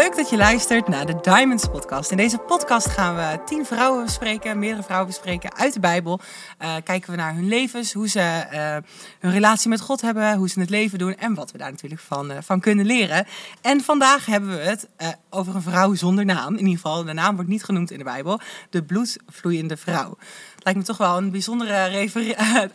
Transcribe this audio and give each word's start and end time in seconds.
leuk 0.00 0.16
dat 0.16 0.30
je 0.30 0.36
luistert 0.36 0.88
naar 0.88 1.06
de 1.06 1.18
Diamonds 1.20 1.68
Podcast. 1.68 2.10
In 2.10 2.16
deze 2.16 2.38
podcast 2.38 2.86
gaan 2.86 3.16
we 3.16 3.40
tien 3.44 3.66
vrouwen 3.66 4.04
bespreken, 4.04 4.58
meerdere 4.58 4.82
vrouwen 4.82 5.08
bespreken 5.08 5.54
uit 5.56 5.72
de 5.72 5.80
Bijbel. 5.80 6.20
Uh, 6.62 6.74
kijken 6.84 7.10
we 7.10 7.16
naar 7.16 7.34
hun 7.34 7.48
levens, 7.48 7.92
hoe 7.92 8.08
ze 8.08 8.18
uh, 8.52 8.76
hun 9.18 9.32
relatie 9.32 9.68
met 9.68 9.80
God 9.80 10.00
hebben, 10.00 10.36
hoe 10.36 10.48
ze 10.48 10.60
het 10.60 10.70
leven 10.70 10.98
doen 10.98 11.16
en 11.16 11.34
wat 11.34 11.52
we 11.52 11.58
daar 11.58 11.70
natuurlijk 11.70 12.00
van, 12.00 12.30
uh, 12.30 12.36
van 12.40 12.60
kunnen 12.60 12.86
leren. 12.86 13.26
En 13.60 13.80
vandaag 13.80 14.26
hebben 14.26 14.50
we 14.50 14.62
het 14.62 14.88
over 15.30 15.54
een 15.54 15.62
vrouw 15.62 15.94
zonder 15.94 16.24
naam. 16.24 16.52
In 16.52 16.58
ieder 16.58 16.80
geval, 16.80 17.04
de 17.04 17.12
naam 17.12 17.34
wordt 17.34 17.50
niet 17.50 17.64
genoemd 17.64 17.90
in 17.90 17.98
de 17.98 18.04
Bijbel. 18.04 18.40
De 18.70 18.82
bloedvloeiende 18.82 19.76
vrouw. 19.76 20.16
Het 20.54 20.64
lijkt 20.64 20.78
me 20.78 20.84
toch 20.84 20.96
wel 20.96 21.16
een 21.16 21.30
bijzondere 21.30 22.08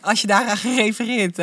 als 0.00 0.20
je 0.20 0.26
daaraan 0.26 0.56
gerefereerd, 0.56 1.40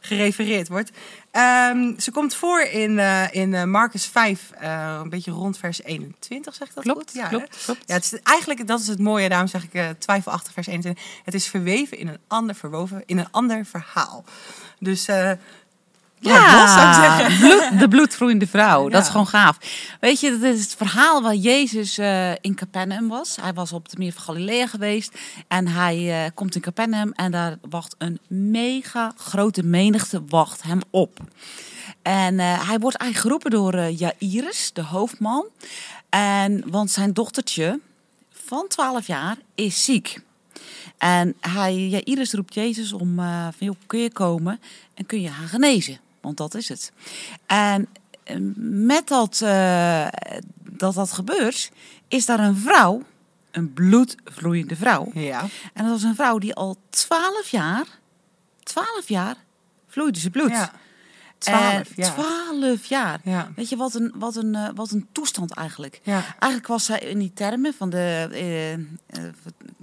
gerefereerd 0.00 0.68
wordt. 0.68 0.90
Um, 1.38 2.00
ze 2.00 2.10
komt 2.10 2.34
voor 2.34 2.60
in, 2.60 2.90
uh, 2.90 3.34
in 3.34 3.52
uh, 3.52 3.64
Marcus 3.64 4.06
5, 4.06 4.50
uh, 4.62 4.98
een 5.02 5.08
beetje 5.08 5.30
rond 5.30 5.58
vers 5.58 5.82
21, 5.82 6.54
zeg 6.54 6.68
ik 6.68 6.74
dat 6.74 6.84
klopt, 6.84 6.98
goed? 6.98 7.12
Ja, 7.12 7.28
klopt, 7.28 7.64
klopt. 7.64 7.82
Ja, 7.86 7.94
het 7.94 8.04
is, 8.04 8.20
eigenlijk, 8.22 8.66
dat 8.66 8.80
is 8.80 8.86
het 8.86 8.98
mooie, 8.98 9.28
daarom 9.28 9.48
zeg 9.48 9.64
ik 9.70 9.94
twijfelachtig 9.98 10.52
vers 10.52 10.66
21. 10.66 11.04
Het 11.24 11.34
is 11.34 11.46
verweven 11.46 11.98
in 11.98 12.08
een 12.08 12.18
ander, 12.26 12.54
verwoven 12.54 13.02
in 13.06 13.18
een 13.18 13.30
ander 13.30 13.64
verhaal. 13.64 14.24
Dus 14.78 15.08
ja, 16.20 16.74
zou 16.74 16.88
ik 16.88 16.94
zeggen. 16.94 17.38
Bloed, 17.48 17.80
de 17.80 17.88
bloedvloeiende 17.88 18.46
vrouw. 18.46 18.88
Dat 18.88 19.02
is 19.02 19.08
gewoon 19.08 19.26
gaaf. 19.26 19.58
Weet 20.00 20.20
je, 20.20 20.30
dat 20.30 20.54
is 20.54 20.60
het 20.60 20.74
verhaal 20.76 21.22
waar 21.22 21.34
Jezus 21.34 21.98
uh, 21.98 22.30
in 22.30 22.54
Capernaum 22.54 23.08
was. 23.08 23.36
Hij 23.40 23.52
was 23.52 23.72
op 23.72 23.88
de 23.88 23.96
meer 23.98 24.12
van 24.12 24.22
Galilea 24.22 24.66
geweest. 24.66 25.18
En 25.48 25.68
hij 25.68 26.24
uh, 26.24 26.30
komt 26.34 26.54
in 26.54 26.60
Capernaum 26.60 27.12
en 27.12 27.30
daar 27.30 27.56
wacht 27.68 27.94
een 27.98 28.18
mega 28.28 29.12
grote 29.16 29.62
menigte 29.62 30.22
wacht 30.28 30.62
hem 30.62 30.80
op. 30.90 31.18
En 32.02 32.34
uh, 32.34 32.68
hij 32.68 32.78
wordt 32.78 32.96
eigenlijk 32.96 33.16
geroepen 33.16 33.50
door 33.50 33.90
Jairus, 33.90 34.70
de 34.72 34.82
hoofdman. 34.82 35.46
En, 36.08 36.62
want 36.70 36.90
zijn 36.90 37.12
dochtertje 37.12 37.80
van 38.32 38.64
12 38.68 39.06
jaar 39.06 39.36
is 39.54 39.84
ziek. 39.84 40.20
En 40.98 41.34
hij, 41.40 41.88
Jairus 41.88 42.32
roept 42.32 42.54
Jezus 42.54 42.92
om, 42.92 43.14
van, 43.16 43.66
joh, 43.66 43.76
kun 43.86 43.98
je 43.98 44.12
komen 44.12 44.60
en 44.94 45.06
kun 45.06 45.20
je 45.20 45.28
haar 45.28 45.48
genezen? 45.48 45.98
Want 46.28 46.40
dat 46.52 46.54
is 46.54 46.68
het. 46.68 46.92
En 47.46 47.88
eh, 48.24 48.36
met 48.56 49.08
dat, 49.08 49.40
uh, 49.44 50.06
dat 50.58 50.94
dat 50.94 51.12
gebeurt, 51.12 51.70
is 52.08 52.26
daar 52.26 52.40
een 52.40 52.56
vrouw, 52.56 53.02
een 53.50 53.72
bloedvloeiende 53.72 54.76
vrouw. 54.76 55.10
Ja. 55.14 55.40
En 55.72 55.82
dat 55.84 55.92
was 55.92 56.02
een 56.02 56.14
vrouw 56.14 56.38
die 56.38 56.54
al 56.54 56.76
twaalf 56.90 57.48
jaar, 57.48 57.86
twaalf 58.62 59.08
jaar, 59.08 59.36
vloeide 59.86 60.18
ze 60.18 60.30
bloed. 60.30 60.50
Ja. 60.50 60.72
Twaalf 61.38 61.96
jaar. 61.96 62.14
Twaalf 62.14 62.84
jaar. 62.84 63.20
Ja. 63.24 63.52
Weet 63.56 63.68
je, 63.68 63.76
wat 63.76 63.94
een, 63.94 64.12
wat, 64.14 64.36
een, 64.36 64.54
uh, 64.54 64.68
wat 64.74 64.90
een 64.90 65.08
toestand 65.12 65.52
eigenlijk. 65.52 66.00
Ja. 66.02 66.24
Eigenlijk 66.38 66.66
was 66.66 66.84
zij 66.84 66.98
in 66.98 67.18
die 67.18 67.32
termen 67.32 67.74
van 67.74 67.90
de 67.90 68.28
uh, 69.18 69.24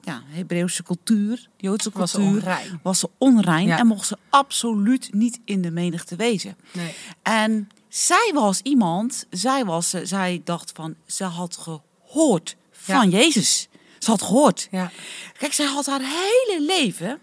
ja, 0.05 0.21
Hebreeuwse 0.25 0.83
cultuur, 0.83 1.47
Joodse 1.57 1.91
cultuur, 1.91 1.99
was 2.01 2.11
ze 2.11 2.19
onrein, 2.19 2.79
was 2.83 2.99
ze 2.99 3.09
onrein 3.17 3.67
Ja. 3.67 3.77
en 3.79 3.87
mocht 3.87 4.07
ze 4.07 4.17
absoluut 4.29 5.13
niet 5.13 5.39
in 5.45 5.61
de 5.61 5.71
menigte 5.71 6.15
wezen. 6.15 6.57
Nee. 6.73 6.93
En 7.23 7.69
zij 7.89 8.31
was 8.33 8.59
iemand, 8.61 9.25
zij, 9.29 9.65
was, 9.65 9.93
eh, 9.93 10.01
zij 10.03 10.41
dacht 10.43 10.71
van, 10.75 10.95
ze 11.05 11.23
had 11.23 11.57
gehoord 11.57 12.55
van 12.71 13.09
Jezus. 13.09 13.67
Ze 13.99 14.09
had 14.11 14.21
gehoord. 14.21 14.67
Ja. 14.71 14.91
Kijk, 15.37 15.53
zij 15.53 15.65
had 15.65 15.85
haar 15.85 15.99
hele 16.01 16.63
leven, 16.65 17.19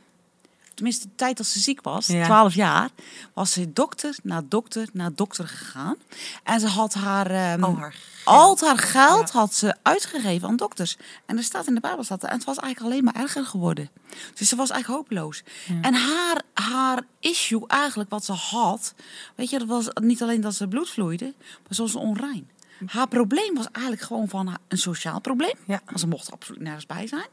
tenminste 0.83 1.07
de 1.09 1.15
tijd 1.15 1.37
dat 1.37 1.47
ze 1.47 1.59
ziek 1.61 1.83
was, 1.83 2.07
Ja. 2.07 2.25
12 2.25 2.55
jaar, 2.55 2.91
was 3.35 3.53
ze 3.53 3.73
dokter 3.73 4.17
na 4.23 4.43
dokter 4.49 4.89
na 4.93 5.11
dokter 5.15 5.49
gegaan. 5.49 5.97
En 6.45 6.61
ze 6.61 6.67
had 6.67 6.95
haar, 6.95 7.31
ehm, 7.31 7.65
Al 7.65 7.77
haar 7.77 7.93
geld. 7.93 8.61
al 8.63 8.69
haar 8.69 8.79
geld 8.79 9.33
Ja. 9.33 9.39
had 9.39 9.55
ze 9.55 9.75
uitgegeven 9.83 10.49
aan 10.49 10.57
dokters. 10.57 10.97
En 11.27 11.37
er 11.37 11.43
staat 11.45 11.67
in 11.67 11.75
de 11.75 11.81
Bijbel, 11.81 12.05
staat 12.05 12.25
en 12.25 12.35
het 12.37 12.45
was 12.45 12.57
eigenlijk 12.59 12.93
alleen 12.93 13.05
maar 13.05 13.23
erger 13.23 13.45
geworden. 13.45 13.91
Dus 14.35 14.49
ze 14.49 14.57
was 14.57 14.71
eigenlijk 14.71 15.03
hopeloos. 15.03 15.43
En 15.83 15.95
haar, 15.95 16.43
haar 16.55 17.03
issue 17.21 17.67
eigenlijk 17.67 18.11
wat 18.11 18.25
ze 18.25 18.33
had, 18.33 18.95
weet 19.37 19.51
je, 19.51 19.59
dat 19.59 19.69
was 19.69 19.89
niet 20.01 20.23
alleen 20.23 20.41
dat 20.41 20.55
ze 20.55 20.69
bloed 20.69 20.91
vloeide, 20.91 21.35
maar 21.39 21.75
ze 21.75 21.83
was 21.83 21.95
onrein. 21.95 22.51
Haar 22.87 23.09
probleem 23.09 23.55
was 23.55 23.67
eigenlijk 23.73 24.05
gewoon 24.05 24.29
van 24.29 24.57
een 24.69 24.79
sociaal 24.79 25.21
probleem. 25.21 25.55
Ja. 25.67 25.81
Want 25.87 26.01
ze 26.01 26.07
mocht 26.07 26.31
absoluut 26.33 26.61
nergens 26.61 26.87
bij 26.87 27.07
zijn. 27.07 27.27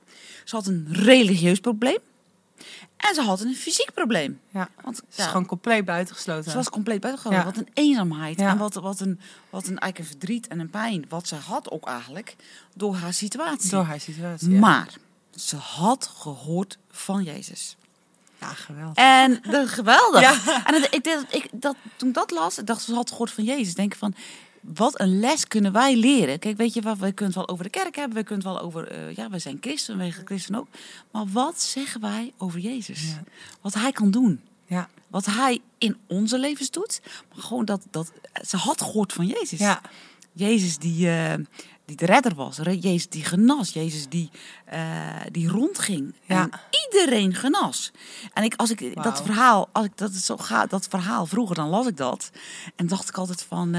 Ze 0.44 0.56
had 0.56 0.68
een 0.68 0.88
religieus 0.92 1.60
probleem. 1.60 1.98
En 2.98 3.16
ze 3.16 3.22
had 3.22 3.42
een 3.42 3.56
fysiek 3.56 3.94
probleem. 3.94 4.40
Ja. 4.50 4.70
Want 4.82 4.96
Ze 4.96 5.04
is 5.10 5.16
ja, 5.16 5.28
gewoon 5.28 5.46
compleet 5.46 5.86
buitengesloten. 5.86 6.52
ze 6.52 6.58
was 6.58 6.70
compleet 6.70 7.00
buitengewoon. 7.02 7.38
Ja. 7.38 7.46
Wat 7.46 7.58
een 7.58 7.68
eenzaamheid. 7.74 8.40
Ja. 8.40 8.50
En 8.50 8.58
wat, 8.58 8.74
wat, 8.74 9.00
een, 9.00 9.20
wat 9.50 9.68
een, 9.68 9.80
eigenlijk 9.80 9.98
een 9.98 10.06
verdriet 10.06 10.48
en 10.48 10.60
een 10.60 10.70
pijn. 10.70 11.06
Wat 11.10 11.28
ze 11.28 11.36
had 11.36 11.72
ook 11.72 11.88
eigenlijk 11.88 12.36
door 12.76 12.96
haar 12.96 13.14
situatie. 13.14 13.70
Door 13.70 13.84
haar 13.84 14.00
situatie. 14.00 14.50
Maar 14.50 14.94
ze 15.36 15.56
had 15.56 16.12
gehoord 16.16 16.78
van 16.92 17.24
Jezus. 17.24 17.78
Ja, 18.40 18.54
geweldig. 18.54 18.96
En 18.96 19.40
dat 19.52 19.70
geweldig. 19.70 20.22
Ja. 20.22 20.66
En 20.66 20.82
dat, 20.82 20.94
ik, 20.94 21.04
dat, 21.04 21.26
ik, 21.30 21.48
dat, 21.52 21.76
toen 21.96 22.10
ik 22.10 22.16
dat 22.16 22.32
las, 22.32 22.58
ik 22.58 22.66
dacht 22.66 22.82
ze 22.82 22.94
had 22.94 23.10
gehoord 23.10 23.32
van 23.32 23.44
Jezus. 23.44 23.74
Denk 23.74 23.94
ik 23.94 24.00
van, 24.00 24.16
wat 24.74 25.00
een 25.00 25.20
les 25.20 25.48
kunnen 25.48 25.72
wij 25.72 25.96
leren. 25.96 26.40
Kijk, 26.40 26.58
weet 26.58 26.74
je, 26.74 26.82
wat, 26.82 26.98
we 26.98 27.12
kunnen 27.12 27.26
het 27.26 27.36
wel 27.36 27.48
over 27.48 27.64
de 27.64 27.70
kerk 27.70 27.96
hebben. 27.96 28.18
We 28.18 28.24
kunnen 28.24 28.46
het 28.46 28.56
wel 28.56 28.66
over, 28.66 28.88
eh, 28.88 29.16
ja, 29.16 29.30
wij 29.30 29.40
zijn 29.40 29.58
christen, 29.62 29.98
wij 29.98 30.12
zijn 30.12 30.26
christen 30.26 30.56
ook. 30.56 30.68
Maar 31.12 31.28
wat 31.28 31.62
zeggen 31.62 32.02
wij 32.02 32.34
over 32.38 32.60
Jezus? 32.60 33.08
Ja. 33.08 33.24
Wat 33.62 33.74
hij 33.74 33.92
kan 33.92 34.12
doen. 34.12 34.42
Ja. 34.66 34.90
Wat 35.08 35.26
hij 35.26 35.60
in 35.78 35.98
onze 36.08 36.40
levens 36.40 36.72
doet. 36.72 37.02
Maar 37.34 37.44
gewoon 37.44 37.66
dat, 37.66 37.82
dat 37.92 38.12
ze 38.48 38.58
had 38.58 38.82
gehoord 38.82 39.14
van 39.14 39.28
Jezus. 39.28 39.60
Ja. 39.60 39.82
Jezus 40.34 40.78
die, 40.78 41.10
eh, 41.10 41.34
die 41.90 41.98
de 41.98 42.06
redder 42.06 42.36
was. 42.36 42.58
Jezus 42.80 43.10
die 43.10 43.24
genas. 43.24 43.74
Jezus 43.74 44.08
die, 44.10 44.30
eh, 44.66 44.80
die 45.32 45.48
rondging. 45.50 46.14
Ja. 46.26 46.42
En 46.42 46.52
iedereen 46.92 47.36
genas. 47.36 47.92
En 48.34 48.44
ik, 48.44 48.54
als 48.56 48.72
ik 48.72 49.04
dat 49.04 49.22
verhaal, 49.22 49.70
als 49.72 49.86
ik 49.86 49.98
dat 49.98 50.12
zo 50.12 50.38
ga, 50.38 50.66
dat 50.66 50.88
verhaal 50.90 51.26
vroeger, 51.26 51.56
dan 51.56 51.70
las 51.70 51.88
ik 51.88 51.98
dat. 51.98 52.32
En 52.76 52.88
dacht 52.88 53.10
ik 53.10 53.18
altijd 53.18 53.46
van. 53.48 53.74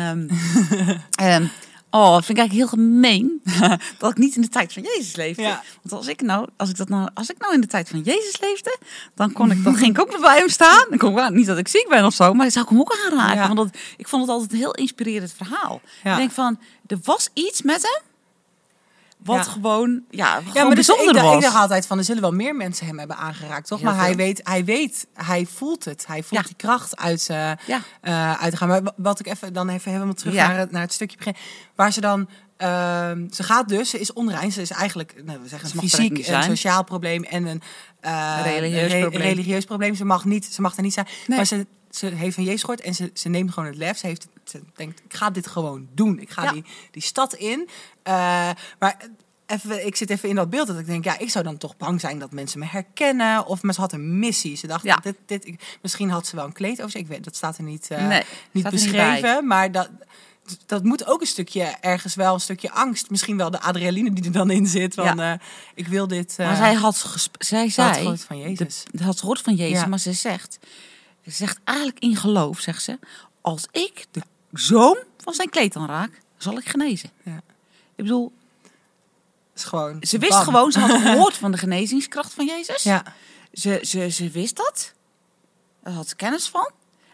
ehm, 1.16 1.46
Oh, 1.90 2.12
dat 2.12 2.24
vind 2.24 2.38
ik 2.38 2.44
eigenlijk 2.44 2.52
heel 2.52 2.82
gemeen 2.82 3.42
dat 3.98 4.10
ik 4.10 4.16
niet 4.16 4.36
in 4.36 4.42
de 4.42 4.48
tijd 4.48 4.72
van 4.72 4.82
Jezus 4.82 5.16
leefde. 5.16 5.42
Ja. 5.42 5.62
Want 5.82 5.94
als 5.94 6.06
ik 6.06 6.22
nou, 6.22 6.48
als 6.56 6.68
ik 6.68 6.76
dat 6.76 6.88
nou, 6.88 7.08
als 7.14 7.30
ik 7.30 7.38
nou 7.38 7.54
in 7.54 7.60
de 7.60 7.66
tijd 7.66 7.88
van 7.88 8.00
Jezus 8.00 8.40
leefde, 8.40 8.78
dan 9.14 9.32
kon 9.32 9.50
ik, 9.50 9.64
dan 9.64 9.74
ging 9.74 9.98
ik 9.98 10.00
ook 10.00 10.20
bij 10.20 10.38
hem 10.38 10.48
staan. 10.48 10.86
Dan 10.88 10.98
kon 10.98 11.18
ik, 11.18 11.30
niet 11.30 11.46
dat 11.46 11.58
ik 11.58 11.68
ziek 11.68 11.86
ben 11.88 12.04
of 12.04 12.14
zo, 12.14 12.32
maar 12.32 12.42
dan 12.42 12.50
zou 12.50 12.64
ik 12.64 12.70
hem 12.70 12.80
ook 12.80 12.96
aanraken. 13.04 13.36
Ja. 13.36 13.54
Want 13.54 13.56
dat, 13.56 13.80
ik 13.96 14.08
vond 14.08 14.22
het 14.22 14.30
altijd 14.30 14.52
een 14.52 14.58
heel 14.58 14.74
inspirerend 14.74 15.32
verhaal. 15.32 15.80
Ja. 16.04 16.12
Ik 16.12 16.18
denk 16.18 16.30
van, 16.30 16.58
er 16.86 16.98
was 17.02 17.28
iets 17.34 17.62
met 17.62 17.82
hem, 17.82 18.09
wat 19.24 19.36
Ja. 19.36 19.42
gewoon, 19.42 20.02
ja, 20.10 20.34
gewoon 20.34 20.52
Ja, 20.54 20.64
maar 20.64 20.74
dus 20.74 20.86
bijzonder 20.86 21.06
ik, 21.06 21.12
dacht- 21.14 21.26
was. 21.26 21.34
ik 21.36 21.40
dacht 21.50 21.56
altijd 21.56 21.86
van, 21.86 21.98
er 21.98 22.04
zullen 22.04 22.22
wel 22.22 22.32
meer 22.32 22.56
mensen 22.56 22.86
hem 22.86 22.98
hebben 22.98 23.16
aangeraakt, 23.16 23.66
toch? 23.66 23.80
Heel 23.80 23.90
maar 23.90 23.98
hij 24.00 24.14
weet, 24.16 24.40
hij 24.44 24.64
weet, 24.64 25.06
hij 25.14 25.46
voelt 25.54 25.84
het. 25.84 26.06
Hij 26.06 26.22
voelt 26.22 26.40
Ja. 26.42 26.46
die 26.46 26.56
kracht 26.56 26.96
uit, 26.96 27.20
ze 27.20 27.56
Ja. 27.66 27.80
eh, 28.00 28.32
uit 28.42 28.50
te 28.50 28.56
gaan. 28.56 28.68
Maar 28.68 28.82
wa- 28.82 28.92
wat 28.96 29.20
ik 29.20 29.26
even, 29.26 29.52
dan 29.52 29.68
even 29.68 29.92
helemaal 29.92 30.14
terug 30.14 30.34
naar, 30.34 30.56
het, 30.58 30.70
naar 30.70 30.82
het 30.82 30.92
stukje 30.92 31.16
begin. 31.16 31.34
Waar 31.74 31.92
ze 31.92 32.00
dan, 32.00 32.28
ehm, 32.56 33.26
ze 33.30 33.42
gaat 33.42 33.68
dus, 33.68 33.90
ze 33.90 33.98
is 34.00 34.12
onrein. 34.12 34.52
Ze 34.52 34.60
is 34.60 34.70
eigenlijk, 34.70 35.22
nou, 35.24 35.38
we 35.42 35.48
zeggen 35.48 35.68
Ze 35.68 35.74
een 35.74 35.80
fysiek, 35.88 36.28
een 36.28 36.42
sociaal 36.42 36.84
probleem 36.84 37.24
en 37.24 37.46
een 37.46 37.62
eh, 38.00 38.38
Religieus 38.44 38.92
re- 38.92 39.00
probleem. 39.00 39.22
religieus 39.22 39.64
probleem. 39.64 39.94
Ze 39.94 40.04
mag, 40.04 40.24
niet, 40.24 40.44
ze 40.44 40.60
mag 40.60 40.76
er 40.76 40.82
niet 40.82 40.92
zijn. 40.92 41.06
Nee. 41.26 41.36
Maar 41.36 41.46
ze, 41.46 41.66
ze 41.90 42.06
heeft 42.06 42.34
van 42.34 42.44
Jezus 42.44 42.60
gehoord 42.60 42.80
en 42.80 42.94
ze, 42.94 43.10
ze 43.14 43.28
neemt 43.28 43.52
gewoon 43.52 43.68
het 43.68 43.78
lef. 43.78 43.98
Ze, 43.98 44.06
heeft, 44.06 44.28
ze 44.44 44.60
denkt, 44.74 45.00
ik 45.04 45.14
ga 45.14 45.30
dit 45.30 45.46
gewoon 45.46 45.88
doen. 45.94 46.18
Ik 46.18 46.30
ga 46.30 46.42
Ja. 46.42 46.52
die, 46.52 46.64
die 46.90 47.02
stad 47.02 47.34
in. 47.34 47.68
Eh, 48.02 48.50
maar 48.78 48.96
even, 49.46 49.86
ik 49.86 49.96
zit 49.96 50.10
even 50.10 50.28
in 50.28 50.34
dat 50.34 50.50
beeld 50.50 50.66
dat 50.66 50.78
ik 50.78 50.86
denk, 50.86 51.04
ja, 51.04 51.18
ik 51.18 51.30
zou 51.30 51.44
dan 51.44 51.56
toch 51.56 51.76
bang 51.76 52.00
zijn 52.00 52.18
dat 52.18 52.32
mensen 52.32 52.58
me 52.58 52.66
herkennen. 52.66 53.46
Of 53.46 53.62
maar 53.62 53.74
ze 53.74 53.80
had 53.80 53.92
een 53.92 54.18
missie. 54.18 54.56
Ze 54.56 54.66
dacht, 54.66 54.84
Ja. 54.84 54.96
dit, 55.02 55.16
dit, 55.26 55.46
ik- 55.46 55.78
misschien 55.82 56.10
had 56.10 56.26
ze 56.26 56.36
wel 56.36 56.44
een 56.44 56.52
kleed 56.52 56.78
over 56.78 56.90
zich. 56.90 57.00
Ik 57.00 57.06
weet, 57.08 57.24
dat 57.24 57.36
staat 57.36 57.56
er 57.58 57.62
niet, 57.64 57.90
eh, 57.90 58.06
Nee, 58.06 58.22
niet 58.50 58.70
beschreven. 58.70 59.46
maar 59.46 59.72
dat, 59.72 59.90
dat 60.66 60.84
moet 60.84 61.06
ook 61.06 61.20
een 61.20 61.26
stukje, 61.26 61.62
ergens 61.80 62.14
wel 62.14 62.34
een 62.34 62.40
stukje 62.40 62.70
angst. 62.70 63.10
Misschien 63.10 63.36
wel 63.36 63.50
de 63.50 63.60
adrenaline 63.60 64.12
die 64.12 64.24
er 64.24 64.32
dan 64.32 64.50
in 64.50 64.66
zit. 64.66 64.94
Van, 64.94 65.16
Ja. 65.16 65.32
eh, 65.32 65.38
ik 65.74 65.86
wil 65.88 66.06
dit. 66.06 66.34
Maar 66.38 66.56
zij 66.56 66.74
had, 66.74 66.96
zij 67.38 67.68
ze 67.68 67.80
had 67.82 67.90
zei, 67.90 68.02
gehoord 68.04 68.24
van 68.24 68.38
Jezus. 68.38 68.82
De, 68.90 69.04
had 69.04 69.18
gehoord 69.20 69.40
van 69.40 69.54
Jezus, 69.54 69.80
Ja. 69.80 69.86
maar 69.86 69.98
ze 69.98 70.12
zegt, 70.12 70.58
ze 71.24 71.30
zegt 71.30 71.58
eigenlijk 71.64 71.98
in 71.98 72.16
geloof, 72.16 72.60
zegt 72.60 72.82
ze, 72.82 72.98
als 73.40 73.66
ik 73.70 74.06
de 74.10 74.20
zoom 74.52 74.96
van 75.18 75.34
zijn 75.34 75.48
kleed 75.50 75.76
aanraak, 75.76 76.20
zal 76.36 76.56
ik 76.58 76.68
genezen. 76.68 77.10
Ja. 77.22 77.36
Ik 77.94 78.04
bedoel, 78.04 78.32
is 79.54 79.64
gewoon, 79.64 79.96
ze 80.02 80.18
wist 80.18 80.32
bam. 80.32 80.42
gewoon, 80.44 80.72
ze 80.72 80.80
had 80.80 81.00
gehoord 81.10 81.36
van 81.36 81.50
de 81.52 81.58
genezingskracht 81.58 82.32
van 82.34 82.46
Jezus. 82.46 82.82
Ja, 82.82 83.02
Ze, 83.52 83.80
ze, 83.82 84.08
ze 84.08 84.30
wist 84.30 84.56
dat. 84.56 84.92
Daar 85.82 85.92
had 85.92 86.08
ze 86.08 86.16
kennis 86.16 86.48
van. 86.48 86.70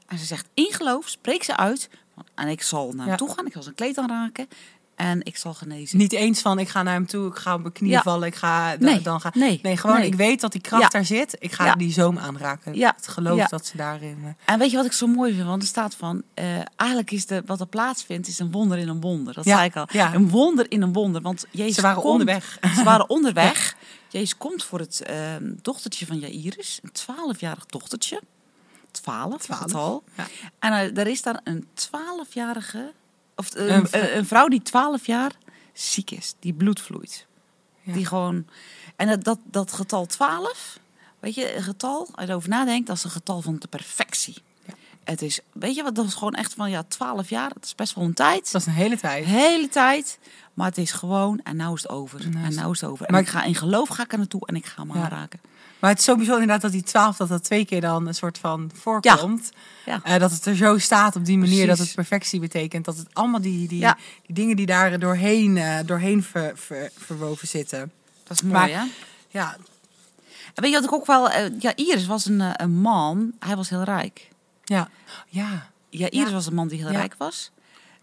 En 0.07 0.19
ze 0.19 0.25
zegt 0.25 0.47
in 0.55 0.73
geloof, 0.73 1.09
spreekt 1.09 1.45
ze 1.45 1.57
uit. 1.57 1.89
En 2.35 2.49
ik 2.49 2.63
zal 2.63 2.93
naar 2.93 3.07
Ja. 3.07 3.17
toe 3.17 3.35
gaan, 3.35 3.47
ik 3.47 3.53
zal 3.53 3.63
zijn 3.63 3.75
kleed 3.75 3.99
aanraken. 3.99 4.49
En 4.97 5.25
ik 5.25 5.37
zal 5.37 5.55
genezen. 5.55 5.99
Niet 5.99 6.13
eens 6.13 6.41
van 6.41 6.59
ik 6.59 6.69
ga 6.69 6.83
naar 6.83 6.95
hem 6.95 7.07
toe, 7.07 7.29
ik 7.29 7.35
ga 7.37 7.55
op 7.55 7.61
mijn 7.61 7.73
knieën 7.73 7.93
Ja. 7.93 8.03
vallen, 8.03 8.27
ik 8.29 8.35
ga 8.35 8.77
Nee, 8.79 9.01
dan 9.01 9.21
ga. 9.21 9.31
nee, 9.35 9.59
nee 9.63 9.77
gewoon 9.77 9.97
nee. 9.99 10.07
ik 10.07 10.15
weet 10.15 10.41
dat 10.41 10.53
die 10.53 10.61
kracht 10.61 10.83
Ja. 10.83 10.89
daar 10.89 11.05
zit. 11.05 11.37
Ik 11.39 11.53
ga 11.53 11.65
Ja. 11.65 11.75
die 11.75 11.93
zoom 11.93 12.19
aanraken. 12.19 12.75
Ja. 12.75 12.93
Het 12.97 13.09
geloof 13.09 13.49
dat 13.49 13.67
ze 13.67 13.77
daarin. 13.77 14.19
eh, 14.25 14.53
En 14.53 14.59
weet 14.59 14.71
je 14.71 14.77
wat 14.77 14.87
ik 14.87 14.93
zo 14.93 15.07
mooi 15.07 15.35
vind? 15.35 15.47
Want 15.47 15.63
er 15.63 15.69
staat 15.69 15.95
van, 15.95 16.23
eh, 16.35 16.45
eigenlijk 16.77 17.11
is 17.11 17.27
de, 17.27 17.43
wat 17.47 17.61
er 17.61 17.67
plaatsvindt, 17.67 18.29
is 18.29 18.39
een 18.39 18.51
wonder 18.51 18.79
in 18.79 18.89
een 18.89 19.01
wonder. 19.01 19.35
Dat 19.35 19.45
zei 19.45 19.65
ik 19.65 19.77
al. 19.77 19.87
ja. 19.93 20.15
Een 20.15 20.29
wonder 20.31 20.71
in 20.71 20.83
een 20.83 20.93
wonder. 20.93 21.23
Want 21.23 21.47
Jezus 21.51 21.75
Ze 21.75 21.81
waren 21.81 21.97
komt- 22.03 22.11
onderweg. 22.13 22.59
Ze 22.77 22.83
waren 22.85 23.11
onderweg. 23.11 23.77
Jezus 24.11 24.37
komt 24.37 24.65
voor 24.65 24.79
het 24.79 25.01
eh, 25.03 25.17
dochtertje 25.63 26.07
van 26.07 26.19
Jairus, 26.19 26.79
een 26.83 26.93
twaalfjarig 26.93 27.67
dochtertje. 27.67 28.21
Twaalf, 28.91 29.43
Twaalf, 29.43 30.03
ja. 30.17 30.27
En 30.59 30.73
eh, 30.73 30.97
er 30.99 31.07
is 31.07 31.23
daar 31.23 31.41
een 31.45 31.67
twaalfjarige, 31.75 32.93
of 33.37 33.55
Een 33.55 33.73
een, 33.75 33.87
vrou- 33.89 34.05
een, 34.05 34.17
een 34.17 34.27
vrouw 34.27 34.49
die 34.49 34.63
twaalf 34.63 35.07
jaar 35.07 35.33
ziek 35.73 36.11
is, 36.11 36.35
die 36.41 36.53
bloed 36.53 36.81
vloeit. 36.81 37.27
Ja. 37.83 37.93
Die 37.93 38.07
gewoon, 38.07 38.47
en 38.97 39.07
dat, 39.09 39.25
dat, 39.25 39.39
dat 39.45 39.73
getal 39.73 40.07
12, 40.07 40.79
weet 41.21 41.35
je, 41.35 41.57
een 41.57 41.63
getal, 41.63 42.09
als 42.13 42.25
je 42.25 42.31
erover 42.31 42.49
nadenkt, 42.49 42.87
dat 42.87 42.97
is 42.97 43.05
een 43.05 43.11
getal 43.11 43.43
van 43.43 43.57
de 43.59 43.67
perfectie. 43.69 44.35
Ja. 44.65 44.73
Het 45.05 45.23
is, 45.23 45.41
weet 45.53 45.75
je 45.75 45.83
wat, 45.83 45.95
dat 45.95 46.07
is 46.07 46.15
gewoon 46.15 46.35
echt 46.35 46.55
van, 46.55 46.71
ja, 46.71 46.83
12 46.89 47.29
jaar, 47.29 47.49
dat 47.55 47.65
is 47.65 47.75
best 47.75 47.95
wel 47.95 48.05
een 48.05 48.15
tijd. 48.15 48.53
Dat 48.53 48.61
is 48.61 48.67
een 48.67 48.73
hele 48.73 48.97
tijd. 48.99 49.25
hele 49.25 49.69
tijd. 49.69 50.19
Maar 50.55 50.67
het 50.67 50.79
is 50.79 50.93
gewoon, 50.93 51.41
en 51.45 51.57
nou 51.57 51.75
is 51.75 51.83
het 51.83 51.91
over. 51.91 52.19
Nou 52.31 52.47
is 52.47 52.55
en 52.55 52.61
nou 52.61 52.73
is 52.73 52.81
het 52.81 52.91
over. 52.91 53.07
En 53.07 53.13
Maar 53.13 53.21
ik 53.21 53.29
ga 53.29 53.43
in 53.43 53.55
geloof 53.55 53.89
ga 53.89 54.03
ik 54.03 54.13
er 54.13 54.19
naartoe 54.19 54.47
en 54.47 54.57
ik 54.57 54.67
ga 54.67 54.85
Ja. 54.89 54.95
aanraken. 54.95 55.41
Maar 55.87 55.95
het 55.95 56.05
is 56.05 56.11
zo 56.11 56.17
bijzonder 56.17 56.43
inderdaad 56.43 56.73
dat 56.73 56.81
die 56.81 56.91
twaalf 56.91 57.17
dat 57.17 57.29
dat 57.29 57.45
twee 57.45 57.65
keer 57.65 57.81
dan 57.81 58.07
een 58.07 58.15
soort 58.15 58.39
van 58.39 58.71
voorkomt. 58.75 59.51
Ja. 59.85 60.01
Eh, 60.03 60.19
dat 60.19 60.31
het 60.31 60.47
er 60.47 60.57
zo 60.57 60.79
staat 60.79 61.17
op 61.17 61.25
die 61.25 61.39
manier 61.39 61.67
dat 61.67 61.79
het 61.79 61.95
perfectie 61.95 62.41
betekent. 62.41 62.85
Dat 62.85 62.97
het 62.97 63.07
allemaal 63.13 63.41
die, 63.41 63.69
die, 63.69 63.79
Ja. 63.79 63.97
die 64.27 64.35
dingen 64.35 64.57
die 64.57 64.67
daar 64.67 64.99
doorheen, 64.99 65.57
eh, 65.57 65.79
doorheen 65.85 66.23
ver- 66.23 66.53
ver- 66.59 66.91
verwoven 66.97 67.49
zitten. 67.49 67.93
Dat 68.25 68.37
is 68.37 68.43
mooi, 68.43 68.55
Maar- 68.55 68.69
hè? 68.69 68.83
Ja, 69.29 69.57
En 70.55 70.63
weet 70.63 70.71
je 70.71 70.77
wat 70.77 70.85
ik 70.85 70.93
ook 70.93 71.07
wel... 71.07 71.31
eh, 71.31 71.51
ja, 71.59 71.73
Iris 71.77 72.07
was 72.07 72.27
een, 72.27 72.63
een 72.63 72.75
man, 72.81 73.33
hij 73.39 73.57
was 73.57 73.69
heel 73.69 73.83
rijk. 73.83 74.29
ja, 74.65 74.89
ja. 75.29 75.71
Ja, 75.91 76.11
Iris 76.11 76.33
was 76.33 76.47
een 76.47 76.55
man 76.55 76.69
die 76.69 76.79
heel 76.79 76.91
rijk 76.91 77.15
was. 77.19 77.51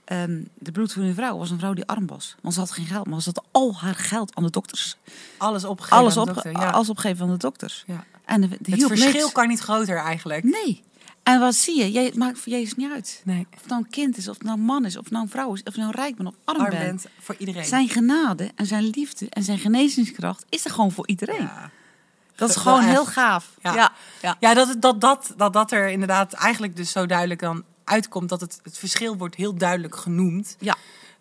Ehm, 0.05 0.41
de 0.53 0.71
bloedvloeiende 0.71 1.15
vrouw 1.15 1.37
was 1.37 1.49
een 1.49 1.59
vrouw 1.59 1.73
die 1.73 1.85
arm 1.85 2.07
was. 2.07 2.35
Want 2.41 2.53
ze 2.53 2.59
had 2.59 2.71
geen 2.71 2.85
geld, 2.85 3.07
maar 3.07 3.21
ze 3.21 3.31
had 3.33 3.45
al 3.51 3.75
haar 3.75 3.95
geld 3.95 4.35
aan 4.35 4.43
de 4.43 4.49
dokters. 4.49 4.97
Alles 5.37 5.63
opgegeven. 5.63 5.97
Alles, 5.97 6.17
aan 6.17 6.23
de 6.23 6.29
op, 6.29 6.35
dokter, 6.35 6.51
ja. 6.51 6.69
alles 6.69 6.89
opgegeven 6.89 7.25
aan 7.25 7.31
de 7.31 7.37
dokters. 7.37 7.83
Ja. 7.87 8.03
En 8.25 8.41
de, 8.41 8.47
de 8.47 8.71
Het 8.71 8.83
verschil 8.87 9.11
niks. 9.11 9.31
kan 9.31 9.47
niet 9.47 9.59
groter 9.59 9.97
eigenlijk. 9.97 10.43
Nee. 10.43 10.83
En 11.23 11.39
wat 11.39 11.55
zie 11.55 11.77
je? 11.79 11.91
Jij, 11.91 12.05
het 12.05 12.15
maakt 12.15 12.39
voor 12.39 12.51
Jezus 12.51 12.75
niet 12.75 12.91
uit. 12.91 13.21
Nee. 13.25 13.47
Of 13.53 13.59
het 13.59 13.69
nou 13.69 13.81
een 13.83 13.89
kind 13.89 14.17
is, 14.17 14.27
of 14.27 14.33
het 14.33 14.43
nou 14.43 14.57
een 14.57 14.65
man 14.65 14.85
is, 14.85 14.97
of 14.97 15.03
het 15.03 15.11
nou 15.13 15.23
een 15.23 15.29
vrouw 15.31 15.53
is, 15.53 15.63
of 15.63 15.75
je 15.75 15.81
nou 15.81 15.93
rijk 15.95 16.15
bent 16.15 16.29
of 16.29 16.35
arm, 16.43 16.59
Arm 16.59 16.69
bent. 16.69 16.83
bent 16.83 17.05
voor 17.19 17.35
iedereen. 17.37 17.65
Zijn 17.65 17.89
genade 17.89 18.51
en 18.55 18.65
zijn 18.65 18.83
liefde 18.83 19.29
en 19.29 19.43
zijn 19.43 19.59
genezingskracht 19.59 20.45
is 20.49 20.65
er 20.65 20.71
gewoon 20.71 20.91
voor 20.91 21.07
iedereen. 21.07 21.41
Ja. 21.41 21.69
Dat 22.35 22.49
is 22.49 22.55
gewoon 22.55 22.83
heel 22.83 23.05
gaaf. 23.05 23.49
Ja. 23.61 23.73
Ja. 23.75 23.91
Ja. 24.21 24.35
Ja, 24.39 24.53
dat, 24.53 24.75
dat, 24.81 25.01
dat, 25.01 25.33
dat 25.37 25.53
dat 25.53 25.71
er 25.71 25.89
inderdaad 25.89 26.33
eigenlijk 26.33 26.75
dus 26.75 26.91
zo 26.91 27.05
duidelijk 27.05 27.39
dan 27.39 27.63
uitkomt. 27.83 28.29
Dat 28.29 28.41
het, 28.41 28.59
het 28.63 28.77
verschil 28.77 29.17
wordt 29.17 29.35
heel 29.35 29.55
duidelijk 29.55 29.95
genoemd. 29.95 30.55
Ja. 30.59 30.75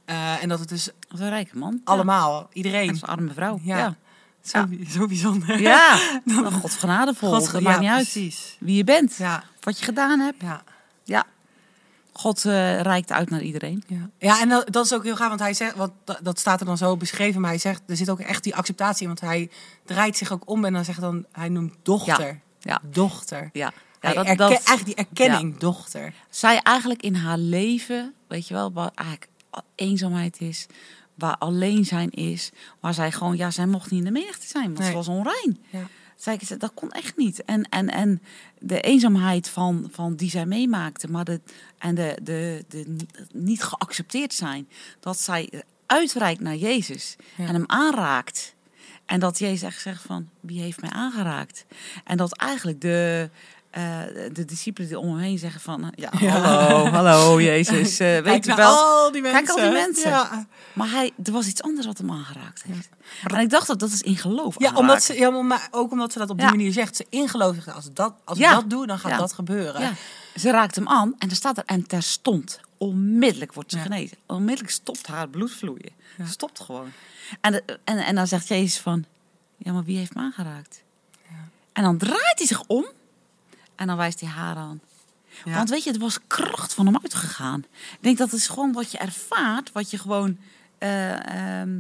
Eh, 0.05 0.43
en 0.43 0.49
dat 0.49 0.59
het 0.59 0.69
dus 0.69 0.91
een 1.09 1.29
rijke 1.29 1.59
man. 1.59 1.81
allemaal, 1.85 2.39
Ja. 2.41 2.47
Iedereen. 2.53 2.89
een 2.89 3.03
arme 3.03 3.33
vrouw. 3.33 3.59
Ja. 3.63 3.77
Ja. 3.79 3.97
Zo, 4.45 4.59
Ja. 4.71 4.91
zo 4.91 5.07
bijzonder. 5.07 5.61
Ja. 5.61 5.99
Dan 6.25 6.53
Gods 6.53 6.77
genadevol. 6.77 7.31
God, 7.33 7.53
dat 7.53 7.63
ja, 7.63 7.69
maakt 7.69 7.81
niet 7.81 7.91
uit 7.91 8.11
precies. 8.11 8.57
wie 8.61 8.77
je 8.77 8.85
bent. 8.85 9.17
Ja, 9.17 9.45
Wat 9.61 9.79
je 9.79 9.85
gedaan 9.85 10.21
hebt. 10.21 10.43
ja, 10.43 10.63
Ja. 11.05 11.25
God 12.13 12.45
eh, 12.45 12.81
reikt 12.81 13.13
uit 13.13 13.31
naar 13.31 13.41
iedereen. 13.43 13.83
ja. 13.87 14.11
ja 14.19 14.41
en 14.41 14.49
dat, 14.49 14.73
dat 14.73 14.85
is 14.85 14.95
ook 14.95 15.03
heel 15.05 15.17
gaaf, 15.17 15.29
want 15.29 15.41
hij 15.41 15.55
zegt, 15.55 15.75
want 15.77 15.93
dat, 16.05 16.19
dat 16.23 16.39
staat 16.39 16.61
er 16.61 16.67
dan 16.67 16.77
zo 16.77 16.97
beschreven, 16.97 17.41
maar 17.41 17.51
hij 17.51 17.59
zegt, 17.59 17.83
er 17.87 17.97
zit 17.97 18.11
ook 18.11 18.21
echt 18.21 18.43
die 18.43 18.55
acceptatie 18.57 19.01
in, 19.03 19.07
want 19.07 19.21
hij 19.21 19.51
draait 19.85 20.17
zich 20.17 20.33
ook 20.33 20.43
om 20.49 20.65
en 20.65 20.73
dan 20.73 20.85
zegt 20.85 21.01
dan, 21.01 21.25
hij 21.33 21.49
noemt 21.49 21.75
dochter. 21.83 22.41
Ja. 22.61 22.81
Dochter. 22.83 23.51
Ja. 23.53 23.73
Ja, 24.03 24.13
dat, 24.13 24.37
dat, 24.39 24.51
Eigenlijk 24.51 24.85
die 24.85 24.95
erkenning, 24.95 25.59
dochter. 25.59 26.15
zij 26.31 26.59
eigenlijk 26.63 27.03
in 27.03 27.15
haar 27.15 27.39
leven, 27.39 28.15
weet 28.27 28.49
je 28.49 28.55
wel, 28.55 28.73
waar 28.73 28.91
eigenlijk 28.95 29.31
eenzaamheid 29.75 30.41
is, 30.41 30.67
waar 31.15 31.37
alleen 31.39 31.85
zijn 31.85 32.11
is, 32.11 32.51
waar 32.81 32.95
zij 32.95 33.13
gewoon, 33.13 33.37
ja, 33.37 33.51
zij 33.51 33.67
mocht 33.67 33.91
niet 33.91 33.99
in 34.01 34.07
de 34.07 34.21
menigte 34.21 34.47
zijn, 34.47 34.65
want 34.65 34.79
Nee. 34.79 34.89
ze 34.89 34.95
was 34.95 35.09
onrein. 35.09 35.59
Ja. 35.71 35.87
Ik, 36.33 36.61
dat 36.61 36.71
kon 36.75 36.91
echt 36.91 37.17
niet. 37.17 37.45
En, 37.45 37.63
en, 37.69 37.89
en 37.89 38.23
de 38.59 38.81
eenzaamheid 38.81 39.49
van, 39.49 39.89
van 39.91 40.15
die 40.17 40.31
zij 40.31 40.47
meemaakte, 40.47 41.11
maar 41.11 41.25
de, 41.25 41.41
en 41.79 41.95
de, 41.95 42.19
de, 42.23 42.65
de 42.69 42.97
niet 43.33 43.63
geaccepteerd 43.63 44.35
zijn, 44.35 44.69
dat 45.01 45.21
zij 45.21 45.63
uitreikt 45.87 46.41
naar 46.41 46.57
Jezus 46.57 47.17
Ja. 47.37 47.47
en 47.47 47.55
hem 47.55 47.65
aanraakt. 47.67 48.55
En 49.07 49.21
dat 49.21 49.39
Jezus 49.39 49.63
echt 49.63 49.81
zegt 49.81 50.03
van, 50.03 50.29
wie 50.41 50.61
heeft 50.61 50.81
mij 50.81 50.91
aangeraakt? 50.91 51.65
En 52.05 52.17
dat 52.17 52.37
eigenlijk 52.37 52.81
de, 52.81 53.31
eh, 53.73 53.99
de 54.33 54.45
discipelen 54.45 54.89
die 54.89 54.99
om 54.99 55.09
hem 55.09 55.19
heen 55.19 55.39
zeggen 55.39 55.61
van, 55.61 55.93
ja, 55.95 56.11
Ja. 56.19 56.29
hallo, 56.41 56.87
hallo 56.87 57.41
Jezus, 57.41 57.99
eh, 57.99 58.09
weet 58.15 58.23
Kijk 58.25 58.45
je 58.45 58.55
wel. 58.55 58.77
al 58.77 59.13
die 59.13 59.23
mensen. 59.23 59.45
Kijk 59.45 59.59
al 59.59 59.65
die 59.65 59.73
mensen. 59.73 60.11
Ja, 60.11 60.47
Maar 60.73 60.91
hij, 60.91 61.11
er 61.25 61.33
was 61.33 61.47
iets 61.47 61.63
anders 61.63 61.87
wat 61.87 61.99
hem 61.99 62.11
aangeraakt 62.11 62.63
heeft. 62.63 62.89
En 63.25 63.41
ik 63.41 63.51
dacht 63.51 63.67
dat 63.67 63.79
dat 63.79 63.91
is 63.91 64.03
in 64.03 64.17
geloof 64.17 64.55
ja, 64.59 64.73
omdat 64.75 65.03
ze, 65.03 65.15
ja 65.19 65.31
maar 65.31 65.69
ook 65.71 65.91
omdat 65.93 66.13
ze 66.13 66.19
dat 66.19 66.31
op 66.31 66.39
die 66.39 66.47
manier 66.47 66.73
zegt. 66.73 66.97
Ze 66.97 67.07
in 67.09 67.29
geloof 67.29 67.55
zegt, 67.55 67.73
als, 67.75 67.89
dat, 67.93 68.15
als 68.25 68.39
Ja. 68.39 68.49
ik 68.51 68.55
dat 68.55 68.71
doe, 68.71 68.87
dan 68.87 68.99
gaat 68.99 69.19
dat 69.19 69.33
gebeuren. 69.33 69.97
Ze 70.37 70.51
raakt 70.51 70.75
hem 70.75 70.89
aan 70.89 71.15
en 71.19 71.31
er 71.31 71.37
staat 71.37 71.57
er 71.59 71.65
en 71.67 71.87
terstond, 71.87 72.61
onmiddellijk 72.79 73.53
wordt 73.55 73.71
ze 73.71 73.79
genezen. 73.79 74.17
Onmiddellijk 74.27 74.71
stopt 74.75 75.07
haar 75.07 75.29
bloed 75.29 75.53
vloeien. 75.53 75.91
Stopt 76.29 76.61
gewoon. 76.61 76.93
En, 77.41 77.53
de- 77.53 77.79
en, 77.85 77.99
en 77.99 78.15
dan 78.15 78.27
zegt 78.27 78.49
Jezus 78.49 78.79
van, 78.79 79.05
ja, 79.57 79.73
maar 79.73 79.85
wie 79.85 79.97
heeft 79.99 80.15
me 80.15 80.21
aangeraakt? 80.21 80.83
En 81.73 81.83
dan 81.83 81.99
draait 81.99 82.35
hij 82.39 82.47
zich 82.47 82.63
om 82.67 82.85
en 83.75 83.87
dan 83.87 83.97
wijst 83.97 84.21
hij 84.21 84.29
haar 84.29 84.57
aan. 84.57 84.81
Ja. 85.45 85.55
Want 85.55 85.71
weet 85.71 85.85
je, 85.85 85.91
het 85.91 86.01
was 86.01 86.19
kracht 86.27 86.75
van 86.75 86.87
hem 86.87 86.99
uitgegaan. 87.03 87.65
Ik 87.93 87.99
denk 88.01 88.19
dat 88.19 88.31
het 88.31 88.41
is 88.41 88.49
gewoon 88.49 88.73
wat 88.73 88.91
je 88.93 88.99
ervaart, 88.99 89.73
wat 89.73 89.91
je 89.91 89.99
gewoon... 89.99 90.39
ehm, 90.79 91.79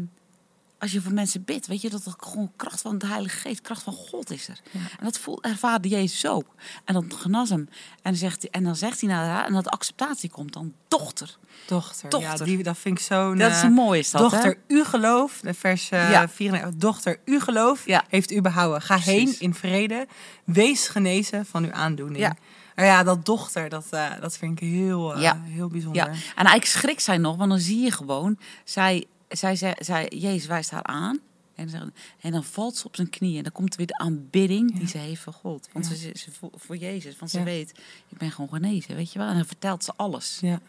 als 0.82 0.92
je 0.92 1.00
voor 1.00 1.12
mensen 1.12 1.44
bidt, 1.44 1.66
weet 1.66 1.80
je 1.80 1.90
dat 1.90 2.04
er 2.06 2.14
gewoon 2.18 2.52
kracht 2.56 2.80
van 2.80 2.98
de 2.98 3.06
Heilige 3.06 3.38
Geest, 3.38 3.60
kracht 3.60 3.82
van 3.82 3.92
God 3.92 4.30
is 4.30 4.48
er. 4.48 4.60
En 4.72 5.04
dat 5.04 5.18
voel, 5.18 5.42
ervaarde 5.42 5.88
Jezus 5.88 6.26
ook. 6.26 6.46
En 6.84 6.94
dan 6.94 7.12
genas 7.16 7.48
hem. 7.48 7.68
En 8.02 8.16
zegt 8.16 8.42
hij, 8.42 8.50
en 8.50 8.64
dan 8.64 8.76
zegt 8.76 9.00
hij 9.00 9.08
naar 9.10 9.26
haar, 9.26 9.46
en 9.46 9.52
dat 9.52 9.68
acceptatie 9.68 10.30
komt 10.30 10.52
dan, 10.52 10.72
dochter. 10.88 11.36
Dochter. 11.66 12.10
Dochter. 12.10 12.30
Ja, 12.38 12.44
die, 12.44 12.62
dat 12.62 12.78
vind 12.78 12.98
ik 12.98 13.04
zo'n... 13.04 13.36
Dat 13.38 13.50
is 13.50 13.56
eh, 13.56 13.62
een 13.62 13.72
mooi 13.72 13.98
is 13.98 14.10
dat, 14.10 14.20
Dochter, 14.20 14.44
hè? 14.66 14.74
u 14.74 14.84
geloof, 14.84 15.40
de 15.42 15.54
vers 15.54 15.90
eh 15.90 16.10
Ja. 16.10 16.28
94. 16.28 16.80
Dochter, 16.80 17.18
u 17.24 17.40
geloof 17.40 17.86
Ja. 17.86 18.04
heeft 18.08 18.30
u 18.30 18.40
behouden. 18.40 18.82
Ga 18.82 18.94
Precies. 18.94 19.12
heen 19.12 19.36
in 19.38 19.54
vrede. 19.54 20.06
Wees 20.44 20.88
genezen 20.88 21.46
van 21.46 21.64
uw 21.64 21.72
aandoening. 21.72 22.18
Ja. 22.18 22.36
Nou 22.74 22.88
ja, 22.88 23.02
dat 23.02 23.26
dochter, 23.26 23.68
dat, 23.68 23.86
eh, 23.90 24.10
dat 24.20 24.36
vind 24.36 24.60
ik 24.60 24.68
heel, 24.68 25.14
eh, 25.14 25.22
Ja. 25.22 25.40
heel 25.44 25.68
bijzonder. 25.68 26.02
Ja, 26.02 26.08
en 26.08 26.16
eigenlijk 26.34 26.66
schrikt 26.66 27.02
zij 27.02 27.18
nog, 27.18 27.36
want 27.36 27.50
dan 27.50 27.58
zie 27.58 27.80
je 27.80 27.90
gewoon, 27.90 28.38
zij, 28.64 29.06
zij, 29.32 29.56
zij, 29.56 29.76
zij 29.78 30.06
Jezus 30.14 30.46
wijst 30.46 30.70
haar 30.70 30.82
aan. 30.82 31.20
En 31.54 31.68
dan, 31.68 31.80
zegt- 31.80 31.90
en 32.20 32.30
dan 32.32 32.44
valt 32.44 32.76
ze 32.76 32.86
op 32.86 32.96
zijn 32.96 33.10
knieën. 33.10 33.36
En 33.36 33.42
dan 33.42 33.52
komt 33.52 33.74
weer 33.76 33.86
de 33.86 33.98
aanbidding 33.98 34.78
die 34.78 34.88
ze 34.88 34.98
heeft 34.98 35.20
voor 35.22 35.32
God. 35.32 35.68
Want 35.72 35.88
Ja. 35.88 35.94
ze, 35.94 36.10
ze, 36.14 36.30
voor, 36.32 36.50
voor 36.54 36.76
Jezus. 36.76 37.18
Want 37.18 37.30
ze 37.30 37.38
Ja. 37.38 37.44
weet, 37.44 37.70
ik 38.08 38.18
ben 38.18 38.30
gewoon 38.30 38.50
genezen, 38.50 38.96
weet 38.96 39.12
je 39.12 39.18
wel. 39.18 39.28
En 39.28 39.34
dan 39.34 39.44
vertelt 39.46 39.84
ze 39.84 39.92
alles. 39.96 40.38
Ja. 40.40 40.60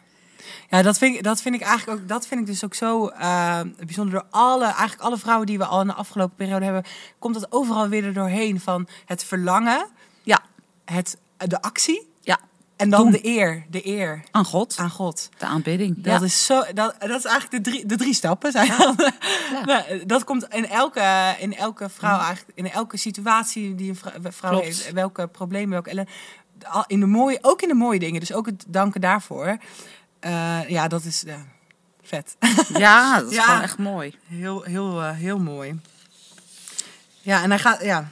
Ja, 0.70 0.82
dat 0.82 0.98
vind, 0.98 1.16
ik, 1.16 1.22
dat 1.22 1.42
vind 1.42 1.54
ik 1.54 1.60
eigenlijk 1.60 2.00
ook. 2.00 2.08
Dat 2.08 2.26
vind 2.26 2.40
ik 2.40 2.46
dus 2.46 2.64
ook 2.64 2.74
zo 2.74 3.06
eh, 3.06 3.60
bijzonder. 3.84 4.14
Door 4.14 4.26
alle, 4.30 4.64
eigenlijk 4.64 5.00
alle 5.00 5.18
vrouwen 5.18 5.46
die 5.46 5.58
we 5.58 5.64
al 5.64 5.80
in 5.80 5.86
de 5.86 5.92
afgelopen 5.94 6.36
periode 6.36 6.64
hebben, 6.64 6.84
komt 7.18 7.34
dat 7.34 7.52
overal 7.52 7.88
weer 7.88 8.04
er 8.04 8.12
doorheen 8.12 8.60
van 8.60 8.88
het 9.04 9.24
verlangen, 9.24 9.88
Ja, 10.22 10.42
het, 10.84 11.18
de 11.36 11.62
actie. 11.62 12.08
En 12.76 12.90
dan 12.90 13.02
Doen. 13.02 13.10
de 13.12 13.26
eer, 13.26 13.64
de 13.70 13.86
eer 13.86 14.22
Aan 14.30 14.44
God, 14.44 14.76
aan 14.76 14.90
God. 14.90 15.28
de 15.38 15.46
aanbidding. 15.46 15.94
Dat 16.02 16.20
ja. 16.20 16.26
is 16.26 16.46
zo. 16.46 16.62
Dat, 16.74 16.94
dat 16.98 17.10
is 17.18 17.24
eigenlijk 17.24 17.64
de 17.64 17.70
drie, 17.70 17.86
de 17.86 17.96
drie 17.96 18.14
stappen. 18.14 18.52
Zijn. 18.52 18.72
Nou, 19.66 20.06
dat 20.06 20.24
komt 20.24 20.46
in 20.48 20.68
elke, 20.68 21.34
in 21.38 21.56
elke 21.56 21.88
vrouw 21.88 22.18
eigenlijk, 22.18 22.58
in 22.58 22.70
elke 22.70 22.96
situatie 22.96 23.74
die 23.74 23.88
een 23.88 23.96
vrou- 23.96 24.14
vrouw 24.32 24.60
heeft, 24.60 24.92
welke 24.92 25.26
problemen, 25.28 25.70
welke 25.70 25.90
ellen- 25.90 26.08
in 26.86 27.00
de 27.00 27.06
mooie, 27.06 27.38
ook 27.42 27.62
in 27.62 27.68
de 27.68 27.74
mooie 27.74 27.98
dingen. 27.98 28.20
Dus 28.20 28.32
ook 28.32 28.46
het 28.46 28.64
danken 28.68 29.00
daarvoor. 29.00 29.56
Eh, 30.20 30.68
ja, 30.68 30.88
dat 30.88 31.04
is 31.04 31.22
ja, 31.26 31.44
vet. 32.02 32.36
ja, 32.72 33.14
dat 33.20 33.30
is 33.30 33.36
Ja. 33.36 33.42
gewoon 33.42 33.60
echt 33.60 33.78
mooi. 33.78 34.14
Heel, 34.26 34.62
heel, 34.62 35.02
eh, 35.02 35.10
heel 35.10 35.38
mooi. 35.38 35.80
Ja, 37.20 37.42
en 37.42 37.50
hij 37.50 37.58
gaat, 37.58 37.82
ja, 37.84 38.08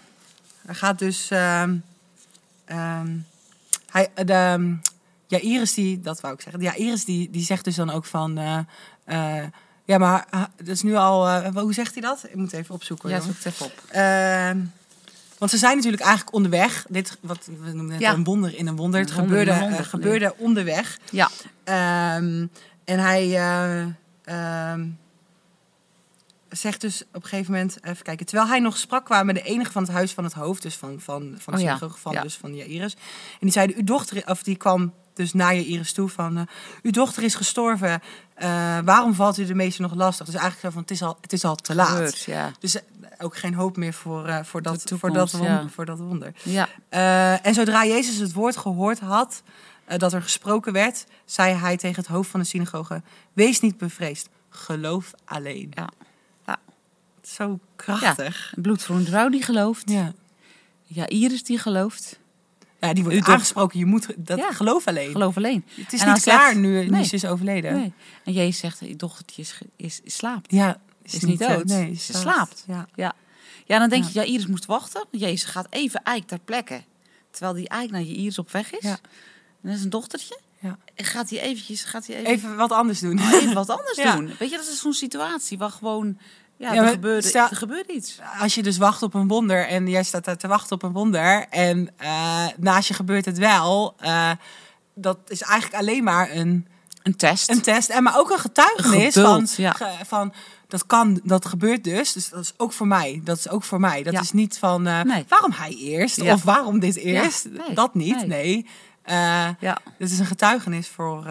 hij 0.66 0.74
gaat 0.74 0.98
dus. 0.98 1.30
ehm 1.30 1.76
ehm, 2.64 3.16
hij, 3.92 4.08
de, 4.24 4.32
ehm, 4.32 4.74
ja, 5.26 5.38
Iris 5.38 5.74
die, 5.74 6.00
dat 6.00 6.20
wou 6.20 6.34
ik 6.34 6.40
zeggen. 6.40 6.62
Ja, 6.62 6.74
Iris 6.74 7.04
die, 7.04 7.30
die 7.30 7.44
zegt 7.44 7.64
dus 7.64 7.74
dan 7.76 7.90
ook 7.90 8.04
van. 8.04 8.38
eh, 8.38 8.58
eh, 9.04 9.46
ja, 9.84 9.98
maar 9.98 10.26
dat 10.56 10.68
is 10.68 10.82
nu 10.82 10.94
al. 10.94 11.28
eh, 11.28 11.54
hoe 11.54 11.74
zegt 11.74 11.92
hij 11.92 12.02
dat? 12.02 12.24
Ik 12.28 12.34
moet 12.34 12.52
even 12.52 12.74
opzoeken. 12.74 13.10
Ja, 13.10 13.20
zoek 13.20 13.34
het 13.36 13.46
even 13.46 13.66
op. 13.66 13.82
Ehm, 13.88 14.58
want 15.38 15.50
ze 15.50 15.58
zijn 15.58 15.76
natuurlijk 15.76 16.02
eigenlijk 16.02 16.34
onderweg. 16.36 16.84
Dit, 16.88 17.18
wat 17.20 17.46
we 17.60 17.66
noemen 17.72 17.86
net 17.86 18.00
Ja. 18.00 18.12
een 18.12 18.24
wonder 18.24 18.54
in 18.56 18.66
een 18.66 18.76
wonder. 18.76 19.00
Het 19.00 19.12
wonder 19.14 19.28
gebeurde, 19.36 19.58
wonder, 19.60 19.78
eh, 19.78 19.84
gebeurde 19.86 20.34
onderweg. 20.36 20.98
Ja, 21.10 21.28
Ehm, 21.64 22.46
en 22.84 22.98
hij. 22.98 23.36
eh, 23.36 23.82
ehm, 24.24 24.86
zegt 26.52 26.80
dus 26.80 27.02
op 27.02 27.22
een 27.22 27.28
gegeven 27.28 27.52
moment, 27.52 27.78
even 27.82 28.02
kijken, 28.02 28.26
terwijl 28.26 28.48
hij 28.48 28.58
nog 28.58 28.76
sprak, 28.76 29.04
kwamen 29.04 29.34
de 29.34 29.42
enige 29.42 29.72
van 29.72 29.82
het 29.82 29.92
huis 29.92 30.12
van 30.12 30.24
het 30.24 30.32
hoofd, 30.32 30.62
dus 30.62 30.76
van, 30.76 31.00
van, 31.00 31.34
van 31.38 31.54
de 31.54 31.58
Oh 31.58 31.64
ja, 31.64 31.78
van, 31.78 32.12
ja. 32.12 32.22
dus 32.22 32.36
van 32.36 32.54
Jairus. 32.54 32.94
En 32.94 33.38
die 33.40 33.50
zeiden, 33.50 33.76
uw 33.76 33.84
dochter, 33.84 34.22
of 34.26 34.42
die 34.42 34.56
kwam 34.56 34.92
dus 35.14 35.32
naar 35.32 35.54
Jairus 35.54 35.92
toe 35.92 36.08
van, 36.08 36.36
eh, 36.36 36.42
uw 36.82 36.90
dochter 36.90 37.22
is 37.22 37.34
gestorven, 37.34 38.02
eh, 38.34 38.78
waarom 38.84 39.14
valt 39.14 39.38
u 39.38 39.44
de 39.46 39.54
meester 39.54 39.82
nog 39.82 39.94
lastig? 39.94 40.26
Dus 40.26 40.34
eigenlijk 40.34 40.64
zo 40.64 40.70
van, 40.70 40.80
het 40.80 40.90
is 40.90 41.02
al, 41.02 41.18
het 41.20 41.32
is 41.32 41.44
al 41.44 41.54
te 41.54 41.74
laat. 41.74 41.88
Gebeurt, 41.88 42.22
ja. 42.22 42.50
Dus 42.58 42.74
eh, 42.74 42.82
ook 43.18 43.36
geen 43.36 43.54
hoop 43.54 43.76
meer 43.76 43.92
voor, 43.92 44.44
voor, 44.44 44.62
dat, 44.62 44.86
toekomst, 44.86 45.00
voor, 45.00 45.12
dat 45.12 45.30
wonder, 45.30 45.70
voor 45.70 45.84
dat 45.84 45.98
wonder. 45.98 46.32
Ja, 46.42 46.68
en 47.42 47.54
zodra 47.54 47.84
Jezus 47.84 48.16
het 48.16 48.32
woord 48.32 48.56
gehoord 48.56 49.00
had, 49.00 49.42
dat 49.96 50.12
er 50.12 50.22
gesproken 50.22 50.72
werd, 50.72 51.06
zei 51.24 51.54
hij 51.54 51.76
tegen 51.76 52.02
het 52.02 52.06
hoofd 52.06 52.30
van 52.30 52.40
de 52.40 52.46
synagoge: 52.46 53.02
Wees 53.32 53.60
niet 53.60 53.78
bevreesd, 53.78 54.28
geloof 54.48 55.12
alleen. 55.24 55.72
Ja. 55.74 55.88
Ja. 57.22 57.28
Zo 57.34 57.58
krachtig. 57.76 58.52
een 58.56 58.62
bloedvloeiende 58.62 59.10
vrouw 59.10 59.28
die 59.28 59.42
gelooft. 59.42 59.90
Ja. 59.90 60.12
Ja, 60.86 61.08
Iris 61.08 61.42
die 61.42 61.58
gelooft. 61.58 62.18
Ja, 62.80 62.92
die 62.92 63.02
wordt 63.04 63.28
aangesproken. 63.28 63.78
Je 63.78 63.84
moet 63.86 64.06
dat 64.16 64.38
Ja. 64.38 64.52
geloof 64.52 64.86
alleen. 64.86 65.10
Geloof 65.10 65.36
alleen. 65.36 65.64
Het 65.74 65.92
is 65.92 66.00
En 66.00 66.12
niet 66.12 66.22
klaar 66.22 66.46
zegt- 66.48 66.56
nu, 66.60 66.68
nu 66.82 66.86
Nee. 66.88 67.04
ze 67.04 67.14
is 67.14 67.24
overleden. 67.24 67.72
Nee. 67.74 67.92
En 68.24 68.32
Jezus 68.32 68.58
zegt, 68.58 68.78
je 68.80 68.96
dochtertje 68.96 69.42
is, 69.42 69.58
is, 69.76 70.00
is 70.04 70.16
slaapt. 70.16 70.52
Ja, 70.52 70.80
Is 71.02 71.20
niet 71.20 71.40
eh, 71.40 71.48
dood. 71.48 71.64
Nee, 71.64 71.94
Ze 71.94 72.12
slaapt. 72.12 72.64
Ja. 72.66 72.88
Ja. 72.94 73.12
Ja, 73.64 73.78
dan 73.78 73.88
denk 73.88 74.04
Ja. 74.04 74.08
je, 74.12 74.18
ja, 74.18 74.24
Iris 74.24 74.46
moest 74.46 74.64
wachten. 74.66 75.04
Jezus 75.10 75.44
gaat 75.50 75.66
even 75.70 76.02
eik 76.02 76.26
ter 76.26 76.38
plekke. 76.38 76.82
Terwijl 77.30 77.54
die 77.54 77.68
eik 77.68 77.90
naar 77.90 78.02
je 78.02 78.14
Iris 78.14 78.38
op 78.38 78.50
weg 78.50 78.72
is. 78.72 78.82
Ja. 78.82 78.98
En 79.62 79.68
dat 79.68 79.74
is 79.76 79.82
een 79.84 79.90
dochtertje. 79.90 80.38
Ja. 80.60 80.78
En 80.94 81.04
gaat 81.04 81.30
hij 81.30 81.40
eventjes, 81.40 81.84
gaat 81.84 82.06
hij 82.06 82.16
even, 82.16 82.30
Even 82.32 82.56
wat 82.56 82.70
anders 82.72 83.00
doen. 83.00 83.18
even 83.18 83.54
wat 83.54 83.70
anders 83.70 83.96
Ja. 84.02 84.16
doen. 84.16 84.26
Weet 84.38 84.50
je, 84.50 84.56
dat 84.56 84.68
is 84.68 84.80
zo'n 84.80 84.92
situatie 84.92 85.58
waar 85.58 85.70
gewoon, 85.70 86.18
ja, 86.62 86.68
Ja, 86.72 86.76
er, 86.78 86.82
maar 86.82 86.92
gebeurde, 86.92 87.28
stel- 87.28 87.48
er 87.50 87.56
gebeurde 87.56 87.92
iets. 87.92 88.18
Als 88.40 88.54
je 88.54 88.62
dus 88.62 88.76
wacht 88.78 89.02
op 89.02 89.14
een 89.14 89.28
wonder 89.28 89.66
en 89.66 89.88
jij 89.88 90.02
staat 90.02 90.24
daar 90.24 90.36
te 90.36 90.48
wachten 90.48 90.74
op 90.76 90.82
een 90.82 90.92
wonder 90.92 91.46
en 91.50 91.90
eh, 91.96 92.46
naast 92.56 92.88
je 92.88 92.94
gebeurt 92.94 93.24
het 93.24 93.38
wel, 93.38 93.94
eh, 93.98 94.30
dat 94.94 95.18
is 95.28 95.42
eigenlijk 95.42 95.82
alleen 95.82 96.04
maar 96.04 96.30
een, 96.30 96.66
Een 97.02 97.16
test. 97.16 97.50
een 97.50 97.60
test 97.62 97.88
en 97.90 98.02
maar 98.02 98.18
ook 98.18 98.30
een 98.30 98.38
getuigenis 98.38 99.14
Geduld, 99.14 99.50
van, 99.52 99.64
ja. 99.64 99.72
ge- 99.72 100.04
van 100.06 100.32
dat 100.68 100.86
kan, 100.86 101.20
dat 101.24 101.46
gebeurt 101.46 101.84
dus, 101.84 102.12
dus 102.12 102.28
dat 102.28 102.40
is 102.40 102.52
ook 102.56 102.72
voor 102.72 102.86
mij. 102.86 103.20
Dat 103.24 103.38
is 103.38 103.48
ook 103.48 103.62
voor 103.64 103.80
mij. 103.80 104.02
Dat 104.02 104.12
Ja. 104.12 104.20
is 104.20 104.32
niet 104.32 104.58
van 104.58 104.86
eh, 104.86 105.00
Nee. 105.02 105.24
waarom 105.28 105.52
hij 105.52 105.70
eerst 105.74 106.16
Ja. 106.22 106.32
of 106.34 106.42
waarom 106.42 106.78
dit 106.80 106.96
eerst. 106.96 107.48
nee, 107.50 107.74
Dat 107.74 107.94
niet. 107.94 108.26
nee. 108.26 108.26
Nee. 108.26 108.66
Ja. 109.60 109.78
dit 109.98 110.10
is 110.10 110.18
een 110.18 110.26
getuigenis 110.26 110.88
voor, 110.88 111.26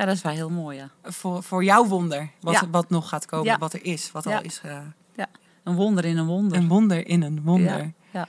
ja, 0.00 0.06
dat 0.06 0.14
is 0.16 0.22
wel 0.22 0.32
heel 0.32 0.50
mooi, 0.50 0.76
ja. 0.76 0.88
voor, 1.02 1.42
voor 1.42 1.64
jouw 1.64 1.84
wonder. 1.86 2.30
Wat, 2.40 2.54
Ja. 2.54 2.62
wat 2.70 2.90
nog 2.90 3.08
gaat 3.08 3.26
komen, 3.26 3.46
Ja. 3.46 3.58
wat 3.58 3.72
er 3.72 3.84
is, 3.84 4.12
wat 4.12 4.26
al 4.26 4.42
is. 4.42 4.60
eh, 4.64 4.78
ja. 5.16 5.26
Een 5.64 5.74
wonder 5.74 6.04
in 6.04 6.16
een 6.16 6.26
wonder. 6.26 6.58
een 6.58 6.68
wonder 6.68 7.06
in 7.06 7.22
een 7.22 7.40
wonder. 7.44 7.92
Ja. 8.12 8.26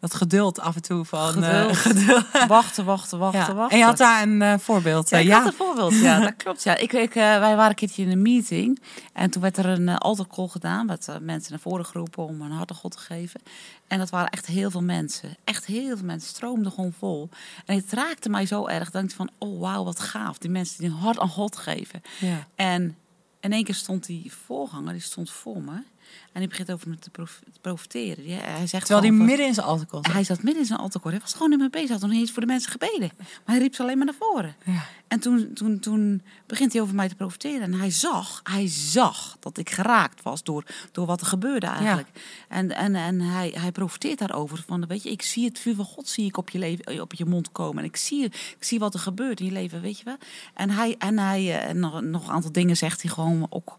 Dat 0.00 0.14
geduld 0.14 0.60
af 0.60 0.74
en 0.74 0.82
toe 0.82 1.04
van. 1.04 1.44
eh, 1.44 1.60
Geduld. 1.74 1.76
geduld. 1.86 2.46
Wachten, 2.48 2.84
wachten, 2.84 3.18
wachten, 3.18 3.40
Ja. 3.40 3.54
wachten. 3.54 3.70
En 3.70 3.78
je 3.78 3.84
had 3.84 3.96
daar 3.96 4.22
een 4.22 4.42
eh, 4.42 4.58
voorbeeld. 4.58 5.08
Ja, 5.10 5.18
ik 5.18 5.26
ja. 5.26 5.36
had 5.38 5.46
een 5.46 5.52
voorbeeld. 5.52 5.94
Ja, 5.94 6.20
dat 6.20 6.36
klopt. 6.36 6.62
Ja. 6.62 6.76
Ik, 6.76 6.92
ik, 6.92 7.12
wij 7.14 7.40
waren 7.40 7.68
een 7.68 7.74
keertje 7.74 8.02
in 8.02 8.10
een 8.10 8.22
meeting. 8.22 8.82
En 9.12 9.30
toen 9.30 9.42
werd 9.42 9.56
er 9.56 9.66
een 9.66 9.88
uh, 9.88 9.96
altaarcall 9.96 10.48
gedaan. 10.48 10.86
Met 10.86 11.06
uh, 11.10 11.16
mensen 11.20 11.50
naar 11.52 11.60
voren 11.60 11.84
geroepen 11.86 12.24
om 12.26 12.40
een 12.40 12.52
aan 12.52 12.66
God 12.74 12.90
te 12.92 12.98
geven. 12.98 13.40
En 13.86 13.98
dat 13.98 14.10
waren 14.10 14.30
echt 14.30 14.46
heel 14.46 14.70
veel 14.70 14.82
mensen. 14.82 15.36
Echt 15.44 15.66
heel 15.66 15.96
veel 15.96 16.06
mensen. 16.06 16.28
stroomden 16.28 16.72
gewoon 16.72 16.92
vol. 16.92 17.28
En 17.64 17.76
het 17.76 17.92
raakte 17.92 18.28
mij 18.28 18.46
zo 18.46 18.66
erg. 18.66 18.90
Dat 18.90 19.02
ik 19.02 19.10
van, 19.10 19.30
oh 19.38 19.60
wauw, 19.60 19.84
wat 19.84 20.00
gaaf. 20.00 20.38
Die 20.38 20.50
mensen 20.50 20.78
die 20.78 20.88
een 20.88 20.96
hart 20.96 21.18
aan 21.18 21.28
God 21.28 21.56
geven. 21.56 22.02
Ja. 22.20 22.48
En 22.54 22.96
in 23.40 23.52
één 23.52 23.64
keer 23.64 23.74
stond 23.74 24.06
die 24.06 24.32
voorganger, 24.32 24.92
die 24.92 25.02
stond 25.02 25.30
voor 25.30 25.62
me. 25.62 25.82
En 26.32 26.40
die 26.40 26.48
begint 26.48 26.72
over 26.72 26.88
me 26.88 26.98
te, 26.98 27.10
prof 27.10 27.40
te 27.52 27.60
profiteren. 27.60 28.24
Die, 28.24 28.34
hij 28.34 28.66
zegt 28.66 28.86
Terwijl 28.86 29.14
hij 29.14 29.24
midden 29.26 29.46
in 29.46 29.54
zijn 29.54 29.66
altaar 29.66 29.86
zat. 29.90 30.12
hij 30.12 30.24
zat 30.24 30.42
midden 30.42 30.62
in 30.62 30.66
zijn 30.66 30.78
altaar. 30.78 31.02
Hij 31.02 31.20
was 31.20 31.32
gewoon 31.32 31.50
niet 31.50 31.58
mee 31.58 31.70
bezig. 31.70 31.88
Hij 31.88 31.96
had 31.96 32.06
nog 32.06 32.12
niet 32.12 32.20
eens 32.20 32.32
voor 32.32 32.42
de 32.42 32.48
mensen 32.48 32.70
gebeden. 32.70 33.10
Maar 33.16 33.54
hij 33.54 33.58
riep 33.58 33.74
ze 33.74 33.82
alleen 33.82 33.96
maar 33.96 34.06
naar 34.06 34.14
voren. 34.18 34.54
Ja. 34.64 34.86
En 35.08 35.20
toen, 35.20 35.52
toen, 35.52 35.78
toen 35.78 36.22
begint 36.46 36.72
hij 36.72 36.82
over 36.82 36.94
mij 36.94 37.08
te 37.08 37.14
profiteren. 37.14 37.62
En 37.62 37.74
hij 37.74 37.90
zag, 37.90 38.40
hij 38.42 38.68
zag 38.68 39.36
dat 39.40 39.58
ik 39.58 39.70
geraakt 39.70 40.22
was 40.22 40.42
door, 40.42 40.64
door 40.92 41.06
wat 41.06 41.20
er 41.20 41.26
gebeurde 41.26 41.66
eigenlijk. 41.66 42.08
En, 42.48 42.70
en, 42.70 42.94
en 42.94 43.20
hij, 43.20 43.54
hij 43.58 43.72
profiteert 43.72 44.18
daarover. 44.18 44.64
Van, 44.66 44.86
weet 44.86 45.02
je, 45.02 45.10
ik 45.10 45.22
zie 45.22 45.44
het 45.44 45.58
vuur 45.58 45.74
van 45.74 45.84
God 45.84 46.08
zie 46.08 46.26
ik 46.26 46.36
op 46.36 46.50
je, 46.50 46.58
leven, 46.58 47.00
op 47.00 47.14
je 47.14 47.24
mond 47.24 47.52
komen. 47.52 47.78
En 47.78 47.88
ik 47.88 47.96
zie, 47.96 48.24
ik 48.24 48.56
zie 48.60 48.78
wat 48.78 48.94
er 48.94 49.00
gebeurt 49.00 49.40
in 49.40 49.46
je 49.46 49.52
leven, 49.52 49.80
weet 49.80 49.98
je 49.98 50.04
wel. 50.04 50.16
En 50.54 50.70
hij, 50.70 50.94
en 50.98 51.18
hij 51.18 51.40
eh, 51.40 51.68
en 51.68 51.78
nog, 51.78 52.00
nog 52.00 52.28
een 52.28 52.34
aantal 52.34 52.52
dingen 52.52 52.76
zegt 52.76 53.02
hij 53.02 53.10
gewoon 53.10 53.46
ook... 53.50 53.76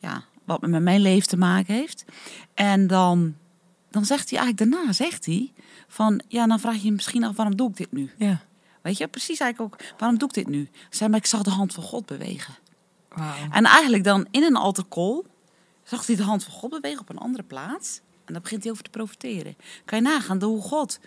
Ja, 0.00 0.24
wat 0.48 0.60
met 0.60 0.82
mijn 0.82 1.00
leven 1.00 1.28
te 1.28 1.36
maken 1.36 1.74
heeft. 1.74 2.04
En 2.54 2.86
dan, 2.86 3.34
dan 3.90 4.04
zegt 4.04 4.30
hij 4.30 4.38
eigenlijk 4.38 4.70
daarna, 4.70 4.92
zegt 4.92 5.26
hij... 5.26 5.52
Van, 5.90 6.22
ja, 6.28 6.46
dan 6.46 6.60
vraag 6.60 6.74
je 6.74 6.84
je 6.84 6.92
misschien 6.92 7.24
af, 7.24 7.36
waarom 7.36 7.56
doe 7.56 7.70
ik 7.70 7.76
dit 7.76 7.92
nu? 7.92 8.10
Ja. 8.16 8.40
Weet 8.82 8.98
je, 8.98 9.08
precies 9.08 9.40
eigenlijk 9.40 9.74
ook, 9.74 9.80
waarom 9.98 10.18
doe 10.18 10.28
ik 10.28 10.34
dit 10.34 10.48
nu? 10.48 10.68
Zei, 10.90 11.10
maar 11.10 11.18
ik 11.18 11.26
zag 11.26 11.42
de 11.42 11.50
hand 11.50 11.74
van 11.74 11.82
God 11.82 12.06
bewegen. 12.06 12.54
En 13.50 13.64
eigenlijk 13.64 14.04
dan 14.04 14.26
in 14.30 14.42
een 14.42 14.56
altaarcall 14.56 15.22
zag 15.84 16.06
hij 16.06 16.16
de 16.16 16.22
hand 16.22 16.44
van 16.44 16.52
God 16.52 16.70
bewegen 16.70 17.00
op 17.00 17.08
een 17.08 17.18
andere 17.18 17.42
plaats. 17.42 18.00
En 18.24 18.32
dan 18.32 18.42
begint 18.42 18.62
hij 18.62 18.72
over 18.72 18.84
te 18.84 18.90
profiteren. 18.90 19.56
Kan 19.84 19.98
je 19.98 20.04
nagaan 20.04 20.42
hoe 20.42 20.62
God, 20.62 21.00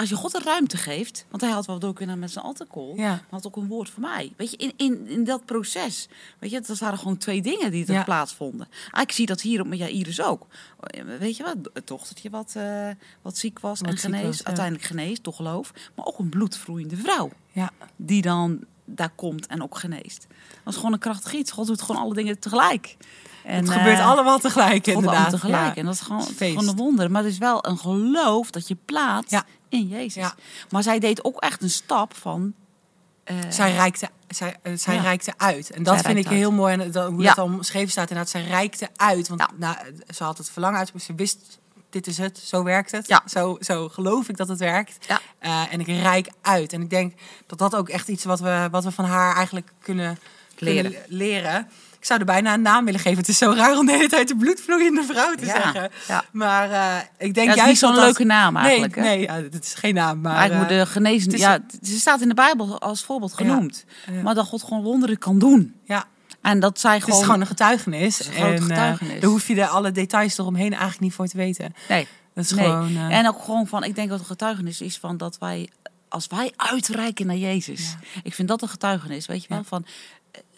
als 0.00 0.08
je 0.08 0.14
God 0.14 0.34
een 0.34 0.42
ruimte 0.42 0.76
geeft, 0.76 1.24
want 1.30 1.42
hij 1.42 1.50
had 1.50 1.66
wel 1.66 1.78
door 1.78 1.92
kunnen 1.94 2.18
met 2.18 2.30
zijn 2.30 2.44
altaarcall, 2.44 2.92
Ja. 2.96 3.08
maar 3.08 3.24
had 3.30 3.46
ook 3.46 3.56
een 3.56 3.66
woord 3.66 3.90
voor 3.90 4.00
mij. 4.02 4.32
Weet 4.36 4.50
je, 4.50 4.56
in, 4.56 4.72
in, 4.76 5.08
in 5.08 5.24
dat 5.24 5.44
proces, 5.44 6.08
weet 6.38 6.50
je, 6.50 6.60
dat 6.60 6.78
waren 6.78 6.98
gewoon 6.98 7.16
twee 7.16 7.42
dingen 7.42 7.70
die 7.70 7.86
er 7.86 7.92
Ja. 7.92 8.02
plaatsvonden. 8.04 8.68
Ah, 8.90 9.02
ik 9.02 9.12
zie 9.12 9.26
dat 9.26 9.40
hier 9.40 9.60
op 9.60 9.66
mijn 9.66 9.80
Iris 9.90 10.22
ook. 10.22 10.46
Weet 11.18 11.36
je 11.36 11.42
wat, 11.42 11.56
het 11.72 11.86
dochtertje 11.86 12.30
wat, 12.30 12.52
eh, 12.56 12.88
wat 13.22 13.36
ziek 13.36 13.58
was 13.60 13.80
Wat 13.80 13.88
en 14.04 14.22
was, 14.22 14.38
ja. 14.38 14.44
uiteindelijk 14.44 14.84
geneest, 14.84 15.22
toch 15.22 15.36
geloof. 15.36 15.72
Maar 15.94 16.06
ook 16.06 16.18
een 16.18 16.28
bloedvloeiende 16.28 16.96
vrouw 16.96 17.30
Ja. 17.52 17.70
die 17.96 18.22
dan 18.22 18.64
daar 18.94 19.10
komt 19.16 19.46
en 19.46 19.62
ook 19.62 19.78
geneest. 19.78 20.26
Dat 20.64 20.72
is 20.72 20.76
gewoon 20.76 20.92
een 20.92 20.98
krachtig 20.98 21.32
iets. 21.32 21.50
God 21.50 21.66
doet 21.66 21.82
gewoon 21.82 22.02
alle 22.02 22.14
dingen 22.14 22.38
tegelijk. 22.38 22.96
En, 23.44 23.56
het 23.56 23.70
gebeurt 23.70 23.98
eh, 23.98 24.08
allemaal 24.10 24.38
tegelijk 24.38 24.84
God 24.84 24.86
inderdaad. 24.86 25.12
allemaal 25.14 25.30
tegelijk. 25.30 25.74
Ja. 25.74 25.74
En 25.74 25.84
dat 25.84 25.94
is 25.94 26.00
gewoon, 26.00 26.22
Feest. 26.22 26.58
gewoon 26.58 26.68
een 26.68 26.76
wonder. 26.76 27.10
Maar 27.10 27.22
het 27.22 27.32
is 27.32 27.38
wel 27.38 27.66
een 27.66 27.78
geloof 27.78 28.50
dat 28.50 28.68
je 28.68 28.76
plaatst 28.84 29.30
Ja. 29.30 29.44
in 29.68 29.88
Jezus. 29.88 30.14
Ja. 30.14 30.34
Maar 30.70 30.82
zij 30.82 30.98
deed 30.98 31.24
ook 31.24 31.40
echt 31.40 31.62
een 31.62 31.70
stap 31.70 32.14
van... 32.16 32.52
eh, 33.24 33.36
Zij 33.48 33.72
reikte, 33.74 34.08
zij, 34.28 34.56
eh, 34.62 34.72
zij 34.76 34.96
reikte 34.96 35.32
uit. 35.36 35.70
En 35.70 35.82
dat 35.82 35.94
Zij 35.94 36.02
vind 36.14 36.26
ik 36.26 36.32
heel 36.32 36.50
mooi. 36.52 36.72
En 36.78 36.90
dat, 36.90 37.10
hoe 37.10 37.22
dat 37.22 37.36
dan 37.36 37.54
omschreven 37.54 37.90
staat. 37.90 38.08
Inderdaad, 38.10 38.32
zij 38.32 38.44
reikte 38.44 38.88
uit. 38.96 39.28
Want 39.28 39.42
nou, 39.58 39.76
ze 40.14 40.24
had 40.24 40.38
het 40.38 40.50
verlangen 40.50 40.78
uit. 40.78 40.92
Ze 40.96 41.14
wist, 41.14 41.58
dit 41.90 42.06
is 42.06 42.18
het. 42.18 42.38
Zo 42.38 42.62
werkt 42.62 42.90
het. 42.90 43.08
Ja. 43.08 43.22
Zo, 43.26 43.56
zo 43.60 43.88
geloof 43.88 44.28
ik 44.28 44.36
dat 44.36 44.48
het 44.48 44.58
werkt. 44.58 45.06
Ja. 45.08 45.20
Eh, 45.38 45.72
en 45.72 45.80
ik 45.80 45.86
reik 45.86 46.30
uit. 46.42 46.72
En 46.72 46.80
ik 46.82 46.90
denk 46.90 47.12
dat 47.46 47.58
dat 47.58 47.74
ook 47.74 47.88
echt 47.88 48.08
iets 48.08 48.24
wat 48.24 48.40
we, 48.40 48.68
wat 48.70 48.84
we 48.84 48.90
van 48.90 49.04
haar 49.04 49.36
eigenlijk 49.36 49.68
kunnen 49.82 50.18
Leren. 50.58 50.90
kunnen 50.90 51.08
leren. 51.08 51.68
Ik 51.98 52.06
zou 52.06 52.20
er 52.20 52.26
bijna 52.26 52.54
een 52.54 52.62
naam 52.62 52.84
willen 52.84 53.00
geven. 53.00 53.18
Het 53.18 53.28
is 53.28 53.38
zo 53.38 53.52
raar 53.56 53.78
om 53.78 53.86
de 53.86 53.92
hele 53.92 54.08
tijd 54.08 54.28
de 54.28 54.36
bloedvloeiende 54.36 55.02
vrouw 55.04 55.34
te 55.34 55.46
Ja, 55.46 55.54
zeggen. 55.62 55.90
ja. 56.08 56.24
Maar 56.32 56.70
eh, 56.70 56.96
ik 57.18 57.34
denk 57.34 57.46
juist 57.54 57.66
niet 57.66 57.78
zo'n 57.78 57.94
dat 57.94 58.04
leuke 58.04 58.24
naam 58.24 58.56
eigenlijk, 58.56 58.94
hè? 58.94 59.00
Nee, 59.02 59.16
nee 59.16 59.26
ja, 59.26 59.34
het 59.34 59.64
is 59.64 59.74
geen 59.74 59.94
naam. 59.94 60.20
Maar, 60.20 60.50
eh, 60.50 60.58
moet 60.58 60.68
de 60.68 60.86
genezen... 60.86 61.38
Ja, 61.38 61.58
ze 61.82 61.98
staat 61.98 62.20
in 62.20 62.28
de 62.28 62.34
Bijbel 62.34 62.80
als 62.80 63.04
voorbeeld 63.04 63.32
genoemd. 63.34 63.84
Maar 64.22 64.34
dat 64.34 64.46
God 64.46 64.62
gewoon 64.62 64.82
wonderen 64.82 65.18
kan 65.18 65.38
doen. 65.38 65.74
ja, 65.84 66.04
En 66.42 66.60
dat 66.60 66.80
zij 66.80 66.94
het 66.94 67.02
gewoon... 67.04 67.18
is 67.18 67.24
gewoon 67.24 67.40
een 67.40 67.46
getuigenis. 67.46 68.18
Het 68.18 68.28
is 68.28 68.36
een 68.36 68.42
en, 68.42 68.54
eh, 68.56 68.62
getuigenis. 68.62 69.20
daar 69.20 69.30
hoef 69.30 69.48
je 69.48 69.54
de 69.54 69.66
alle 69.66 69.92
details 69.92 70.38
eromheen 70.38 70.70
eigenlijk 70.70 71.00
niet 71.00 71.12
voor 71.14 71.26
te 71.26 71.36
weten. 71.36 71.74
Nee. 71.88 72.06
Dat 72.34 72.44
is 72.44 72.50
Nee. 72.50 72.64
gewoon... 72.64 72.96
eh, 72.96 73.18
En 73.18 73.28
ook 73.28 73.42
gewoon 73.44 73.66
van, 73.66 73.84
ik 73.84 73.94
denk 73.94 74.08
dat 74.08 74.18
een 74.18 74.24
getuigenis 74.24 74.80
is 74.80 74.96
van 74.98 75.16
dat 75.16 75.38
wij, 75.38 75.68
als 76.08 76.26
wij 76.26 76.52
uitreiken 76.56 77.26
naar 77.26 77.36
Jezus. 77.36 77.94
Ik 78.22 78.34
vind 78.34 78.48
dat 78.48 78.62
een 78.62 78.68
getuigenis, 78.68 79.26
weet 79.26 79.42
je 79.42 79.48
wel, 79.48 79.58
Ja. 79.58 79.64
van 79.64 79.84
eh, 79.84 79.92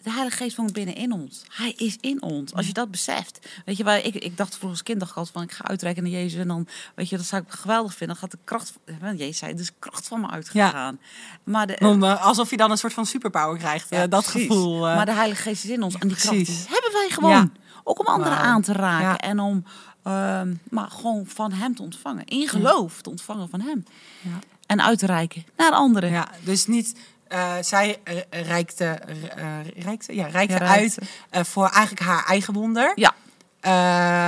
de 0.03 0.11
Heilige 0.11 0.37
Geest 0.37 0.55
woont 0.57 0.73
binnen 0.73 0.95
in 0.95 1.11
ons. 1.11 1.41
Hij 1.49 1.71
is 1.71 1.97
in 1.99 2.21
ons. 2.21 2.53
Als 2.53 2.67
je 2.67 2.73
dat 2.73 2.91
beseft. 2.91 3.39
Weet 3.65 3.77
je, 3.77 3.83
waar 3.83 4.05
ik, 4.05 4.15
ik 4.15 4.37
dacht 4.37 4.49
vroeger 4.49 4.69
als 4.69 4.83
kind 4.83 4.99
dacht 4.99 5.11
ik 5.11 5.17
altijd 5.17 5.35
van 5.35 5.43
ik 5.45 5.51
ga 5.51 5.63
uitreiken 5.67 6.03
naar 6.03 6.11
Jezus 6.11 6.39
en 6.39 6.47
dan, 6.47 6.67
weet 6.95 7.09
je, 7.09 7.17
dat 7.17 7.25
zou 7.25 7.41
ik 7.47 7.51
geweldig 7.51 7.91
vinden. 7.95 8.07
Dan 8.19 8.29
gaat 8.29 8.31
de 8.31 8.43
kracht, 8.43 8.73
van- 8.99 9.15
Jezus 9.17 9.37
zei, 9.37 9.53
dus 9.53 9.71
kracht 9.79 10.07
van 10.07 10.21
me 10.21 10.29
uitgegaan. 10.29 10.99
Maar 11.43 11.67
de, 11.67 11.77
om, 11.79 12.03
eh, 12.03 12.25
alsof 12.25 12.49
je 12.49 12.57
dan 12.57 12.71
een 12.71 12.77
soort 12.77 12.93
van 12.93 13.05
superpower 13.05 13.57
krijgt. 13.57 13.89
eh, 13.91 13.99
dat 14.09 14.09
precies. 14.23 14.47
gevoel. 14.47 14.87
eh, 14.89 14.95
maar 14.95 15.05
de 15.05 15.11
Heilige 15.13 15.41
Geest 15.41 15.63
is 15.63 15.69
in 15.69 15.83
ons. 15.83 15.93
en 15.97 16.07
die 16.07 16.17
kracht 16.17 16.35
die 16.45 16.55
hebben 16.69 16.91
wij 16.91 17.07
gewoon. 17.09 17.51
Ook 17.83 17.99
om 17.99 18.05
anderen 18.05 18.37
aan 18.37 18.61
te 18.61 18.73
raken. 18.73 19.19
En 19.19 19.39
om 19.39 19.63
ehm, 20.03 20.53
maar 20.69 20.89
gewoon 20.91 21.25
van 21.27 21.51
hem 21.51 21.75
te 21.75 21.81
ontvangen. 21.81 22.25
In 22.25 22.47
geloof 22.47 23.01
te 23.01 23.09
ontvangen 23.09 23.49
van 23.49 23.61
hem. 23.61 23.85
Ja. 24.21 24.39
En 24.65 24.81
uit 24.83 24.99
te 24.99 25.05
reiken 25.05 25.45
naar 25.57 25.71
anderen. 25.71 26.09
ja, 26.09 26.27
dus 26.43 26.67
niet... 26.67 26.95
eh, 27.33 27.53
zij 27.61 27.99
eh, 28.03 28.17
reikte, 28.29 28.85
eh, 28.85 29.83
reikte, 29.83 30.15
ja, 30.15 30.25
reikte 30.27 30.53
Ja, 30.63 30.67
uit 30.67 30.97
voor 31.31 31.67
eigenlijk 31.67 32.05
haar 32.07 32.25
eigen 32.25 32.53
wonder. 32.53 32.91
Ja. 32.95 33.13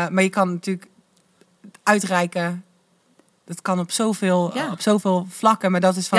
Maar 0.10 0.22
je 0.24 0.30
kan 0.30 0.54
natuurlijk 0.54 0.88
uitreiken. 1.84 2.64
Dat 3.46 3.62
kan 3.62 3.80
op 3.80 3.92
zoveel, 3.92 4.52
Ja. 4.56 4.72
op 4.72 4.82
zoveel 4.82 5.26
vlakken. 5.30 5.72
Maar 5.72 5.80
dat 5.82 5.96
is 5.96 6.08
van. 6.08 6.18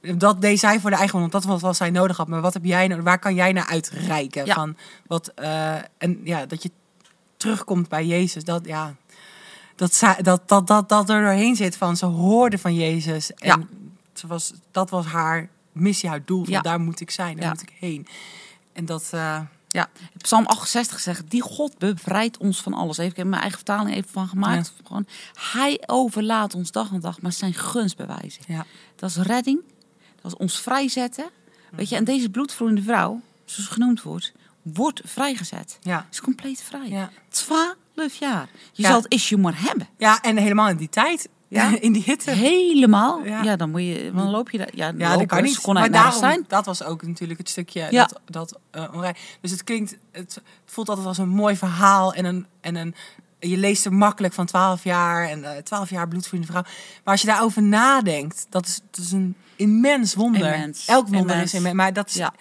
Ja. 0.00 0.14
Dat 0.14 0.40
deed 0.40 0.58
zij 0.60 0.80
voor 0.80 0.90
de 0.90 0.96
eigen 0.96 1.18
wonder. 1.18 1.40
Dat 1.40 1.50
was 1.50 1.60
wat 1.60 1.76
zij 1.76 1.90
nodig 1.90 2.16
had. 2.16 2.28
Maar 2.28 2.40
wat 2.40 2.54
heb 2.54 2.64
jij? 2.64 3.02
Waar 3.02 3.18
kan 3.18 3.34
jij 3.34 3.52
naar 3.52 3.66
uitreiken? 3.66 4.46
Ja. 4.46 4.54
Van 4.54 4.76
wat, 5.06 5.28
eh, 5.34 5.74
en 5.98 6.20
ja, 6.24 6.46
dat 6.46 6.62
je 6.62 6.70
terugkomt 7.36 7.88
bij 7.88 8.06
Jezus. 8.06 8.44
Dat, 8.44 8.66
ja, 8.66 8.94
dat, 9.76 9.94
zij- 9.94 10.22
dat, 10.22 10.48
dat, 10.48 10.66
dat, 10.66 10.88
dat 10.88 11.10
er 11.10 11.20
doorheen 11.22 11.56
zit 11.56 11.76
van 11.76 11.96
ze 11.96 12.06
hoorde 12.06 12.58
van 12.58 12.74
Jezus. 12.74 13.32
En 13.34 13.48
Ja. 13.48 13.58
ze 14.12 14.26
was, 14.26 14.52
dat 14.70 14.90
was 14.90 15.06
haar 15.06 15.48
missie, 15.74 16.08
haar 16.08 16.24
doel. 16.24 16.44
Van 16.44 16.52
Ja. 16.52 16.60
daar 16.60 16.80
moet 16.80 17.00
ik 17.00 17.10
zijn, 17.10 17.36
daar 17.36 17.48
moet 17.48 17.62
ik 17.62 17.72
heen. 17.78 18.06
En 18.72 18.84
dat, 18.84 19.08
eh, 19.10 19.40
Ja, 19.68 19.88
Psalm 20.16 20.46
68 20.46 21.00
zegt, 21.00 21.30
die 21.30 21.40
God 21.42 21.78
bevrijdt 21.78 22.36
ons 22.36 22.60
van 22.60 22.74
alles. 22.74 22.96
Even, 22.98 23.10
ik 23.10 23.16
heb 23.16 23.26
mijn 23.26 23.40
eigen 23.42 23.58
vertaling 23.58 23.96
even 23.96 24.10
van 24.10 24.28
gemaakt. 24.28 24.72
Gewoon, 24.84 25.06
hij 25.52 25.82
overlaat 25.86 26.54
ons 26.54 26.70
dag 26.70 26.92
en 26.92 27.00
dag, 27.00 27.20
maar 27.20 27.32
zijn 27.32 27.54
gunst 27.54 27.96
bewijzen. 27.96 28.42
ja. 28.46 28.66
Dat 28.96 29.10
is 29.10 29.16
redding, 29.16 29.60
dat 30.22 30.32
is 30.32 30.36
ons 30.38 30.60
vrijzetten. 30.60 31.30
Weet 31.70 31.88
je, 31.88 31.96
en 31.96 32.04
deze 32.04 32.30
bloedvloeiende 32.30 32.82
vrouw, 32.82 33.20
zoals 33.44 33.68
ze 33.68 33.72
genoemd 33.74 34.02
wordt, 34.02 34.32
wordt 34.62 35.00
vrijgezet. 35.04 35.78
Ja. 35.82 36.06
Is 36.10 36.20
compleet 36.20 36.62
vrij. 36.62 36.88
Ja. 36.88 37.10
12 37.28 38.14
jaar. 38.18 38.48
Je 38.72 38.82
zal 38.86 39.02
het 39.02 39.12
issue 39.12 39.38
maar 39.38 39.60
hebben. 39.62 39.88
ja, 39.98 40.22
en 40.22 40.36
helemaal 40.36 40.68
in 40.68 40.76
die 40.76 40.88
tijd. 40.88 41.28
Ja. 41.54 41.76
in 41.80 41.92
die 41.92 42.02
hitte. 42.02 42.30
Helemaal. 42.30 43.24
Ja. 43.24 43.42
Ja. 43.42 43.56
dan 43.56 43.70
moet 43.70 43.82
je, 43.82 44.10
dan 44.14 44.30
loop 44.30 44.50
je 44.50 44.58
daar. 44.58 44.70
Ja, 44.72 44.92
Ja, 44.96 45.16
dat 45.16 45.26
kan 45.26 45.42
niet. 45.42 45.60
Kon 45.60 45.74
maar 45.74 45.90
daarom, 45.90 46.18
zijn. 46.18 46.44
dat 46.48 46.66
was 46.66 46.82
ook 46.82 47.02
natuurlijk 47.02 47.38
het 47.38 47.48
stukje 47.48 47.86
Ja. 47.90 48.04
dat, 48.06 48.20
dat 48.24 48.58
eh, 48.70 49.08
Dus 49.40 49.50
het 49.50 49.64
klinkt, 49.64 49.96
het, 50.12 50.40
voelt 50.64 50.88
altijd 50.88 51.06
als 51.06 51.18
een 51.18 51.28
mooi 51.28 51.56
verhaal 51.56 52.14
en 52.14 52.24
een, 52.24 52.46
en 52.60 52.74
een 52.76 52.94
je 53.38 53.56
leest 53.56 53.84
er 53.84 53.92
makkelijk 53.92 54.34
van 54.34 54.46
12 54.46 54.84
jaar 54.84 55.28
en 55.28 55.44
eh 55.56 55.62
12 55.62 55.90
jaar 55.90 56.08
bloedvriende 56.08 56.46
vrouw. 56.46 56.62
Maar 56.62 57.12
als 57.12 57.20
je 57.20 57.26
daarover 57.26 57.62
nadenkt, 57.62 58.46
dat 58.50 58.66
is, 58.66 58.80
dat 58.90 59.04
is 59.04 59.12
een 59.12 59.36
immens 59.56 60.14
wonder. 60.14 60.52
Immens. 60.54 60.86
Elk 60.86 61.02
wonder 61.08 61.20
Immens. 61.30 61.42
is 61.52 61.54
immens. 61.54 61.74
Maar 61.76 61.92
dat 61.92 62.08
is, 62.08 62.14
Ja. 62.14 62.34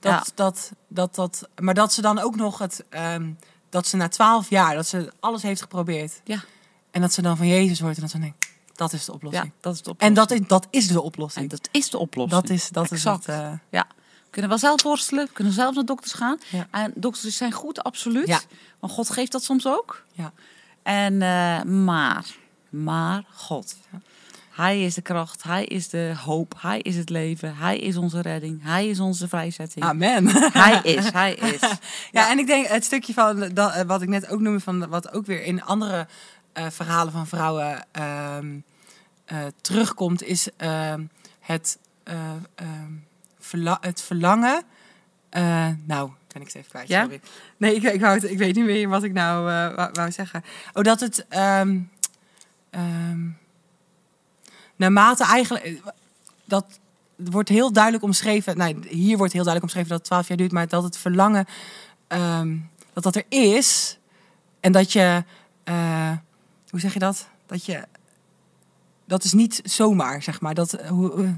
dat, 0.00 0.12
Ja. 0.12 0.22
dat, 0.34 0.72
dat, 0.88 1.14
dat, 1.14 1.48
maar 1.60 1.74
dat 1.74 1.92
ze 1.92 2.00
dan 2.02 2.18
ook 2.18 2.36
nog 2.36 2.58
het, 2.58 2.84
ehm, 2.88 3.30
dat 3.70 3.86
ze 3.86 3.96
na 3.96 4.08
12 4.08 4.50
jaar, 4.50 4.74
dat 4.74 4.86
ze 4.86 5.12
alles 5.20 5.42
heeft 5.42 5.60
geprobeerd. 5.62 6.20
Ja. 6.24 6.42
En 6.90 7.00
dat 7.00 7.12
ze 7.12 7.22
dan 7.22 7.36
van 7.36 7.46
Jezus 7.46 7.80
hoort 7.80 7.94
en 7.96 8.00
dat 8.02 8.10
ze 8.10 8.18
denkt, 8.18 8.41
dat 8.74 8.92
is 8.92 9.04
de 9.04 9.12
oplossing. 9.12 9.44
ja, 9.44 9.50
dat 9.60 9.74
is 9.74 9.82
de 9.82 9.94
En 9.98 10.10
oplossing. 10.10 10.16
dat 10.16 10.30
is, 10.40 10.46
dat 10.48 10.66
is 10.70 10.86
de 10.88 11.00
oplossing. 11.02 11.50
En 11.50 11.56
dat 11.56 11.68
is 11.72 11.90
de 11.90 11.98
oplossing. 11.98 12.40
Dat 12.40 12.50
is, 12.50 12.68
dat 12.68 12.90
Exact. 12.90 13.28
is 13.28 13.34
het. 13.34 13.42
eh, 13.44 13.52
Ja. 13.70 13.86
We 14.24 14.38
kunnen 14.38 14.50
wel 14.50 14.58
zelf 14.58 14.82
worstelen, 14.82 15.26
we 15.26 15.32
kunnen 15.32 15.52
zelf 15.52 15.74
naar 15.74 15.84
dokters 15.84 16.12
gaan. 16.12 16.38
Ja. 16.50 16.66
En 16.70 16.92
dokters 16.96 17.36
zijn 17.36 17.52
goed, 17.52 17.82
absoluut. 17.82 18.26
Ja. 18.26 18.40
Want 18.80 18.92
God 18.92 19.10
geeft 19.10 19.32
dat 19.32 19.42
soms 19.44 19.66
ook. 19.66 20.02
ja. 20.12 20.32
En, 20.82 21.22
eh, 21.22 21.62
maar, 21.62 22.24
maar 22.70 23.24
God. 23.34 23.76
Hij 24.50 24.84
is 24.84 24.94
de 24.94 25.02
kracht, 25.02 25.42
hij 25.42 25.64
is 25.64 25.88
de 25.88 26.14
hoop, 26.24 26.54
hij 26.58 26.78
is 26.80 26.96
het 26.96 27.10
leven, 27.10 27.56
hij 27.56 27.78
is 27.78 27.96
onze 27.96 28.20
redding, 28.20 28.62
hij 28.62 28.88
is 28.88 29.00
onze 29.00 29.28
vrijzetting. 29.28 29.84
Amen. 29.84 30.26
Hij 30.52 30.80
is, 30.82 31.10
hij 31.10 31.34
is. 31.34 31.60
Ja, 32.12 32.30
en 32.30 32.38
ik 32.38 32.46
denk 32.46 32.66
het 32.66 32.84
stukje 32.84 33.12
van 33.12 33.48
dat, 33.54 33.72
eh, 33.74 33.82
wat 33.82 34.02
ik 34.02 34.08
net 34.08 34.28
ook 34.28 34.40
noemde, 34.40 34.60
van 34.60 34.88
wat 34.88 35.12
ook 35.12 35.26
weer 35.26 35.42
in 35.44 35.62
andere 35.62 36.06
eh, 36.52 36.66
verhalen 36.70 37.12
van 37.12 37.26
vrouwen 37.26 37.86
ehm, 37.92 38.58
eh, 39.24 39.38
terugkomt, 39.60 40.22
is 40.22 40.48
ehm, 40.56 41.04
het, 41.40 41.78
eh, 42.02 42.30
ehm, 42.54 42.92
verla- 43.38 43.78
het 43.80 44.02
verlangen. 44.02 44.62
nou, 45.84 46.10
ben 46.32 46.42
ik 46.42 46.46
het 46.46 46.54
even 46.54 46.70
kwijt. 46.70 46.88
Ja? 46.88 47.02
Sorry. 47.02 47.20
Nee, 47.56 47.74
ik, 47.74 47.82
ik, 47.82 48.00
wou 48.00 48.14
het, 48.14 48.30
ik 48.30 48.38
weet 48.38 48.54
niet 48.54 48.64
meer 48.64 48.88
wat 48.88 49.02
ik 49.02 49.12
nou 49.12 49.44
wou, 49.44 49.90
wou 49.92 50.10
zeggen. 50.10 50.44
Oh, 50.72 50.82
dat 50.82 51.00
het. 51.00 51.26
ehm, 51.28 51.78
ehm, 52.70 53.20
naarmate 54.76 55.24
eigenlijk. 55.24 55.80
Dat 56.44 56.80
wordt 57.16 57.48
heel 57.48 57.72
duidelijk 57.72 58.04
omschreven. 58.04 58.56
Nou, 58.56 58.88
hier 58.88 59.16
wordt 59.16 59.32
heel 59.32 59.44
duidelijk 59.44 59.62
omschreven 59.62 59.88
dat 59.88 59.98
het 59.98 60.06
12 60.06 60.28
jaar 60.28 60.36
duurt, 60.36 60.52
maar 60.52 60.68
dat 60.68 60.82
het 60.82 60.96
verlangen. 60.96 61.46
dat 62.92 63.02
dat 63.02 63.16
er 63.16 63.24
is. 63.28 63.98
En 64.60 64.72
dat 64.72 64.92
je. 64.92 65.24
Hoe 66.72 66.80
zeg 66.80 66.92
je 66.92 66.98
dat? 66.98 67.28
Dat 67.46 67.64
je. 67.64 67.82
Dat 69.06 69.24
is 69.24 69.32
niet 69.32 69.60
zomaar, 69.64 70.22
zeg 70.22 70.40
maar. 70.40 70.54
Dat, 70.54 70.72
eh, 70.72 70.88
hoe, 70.88 71.22
eh, 71.24 71.28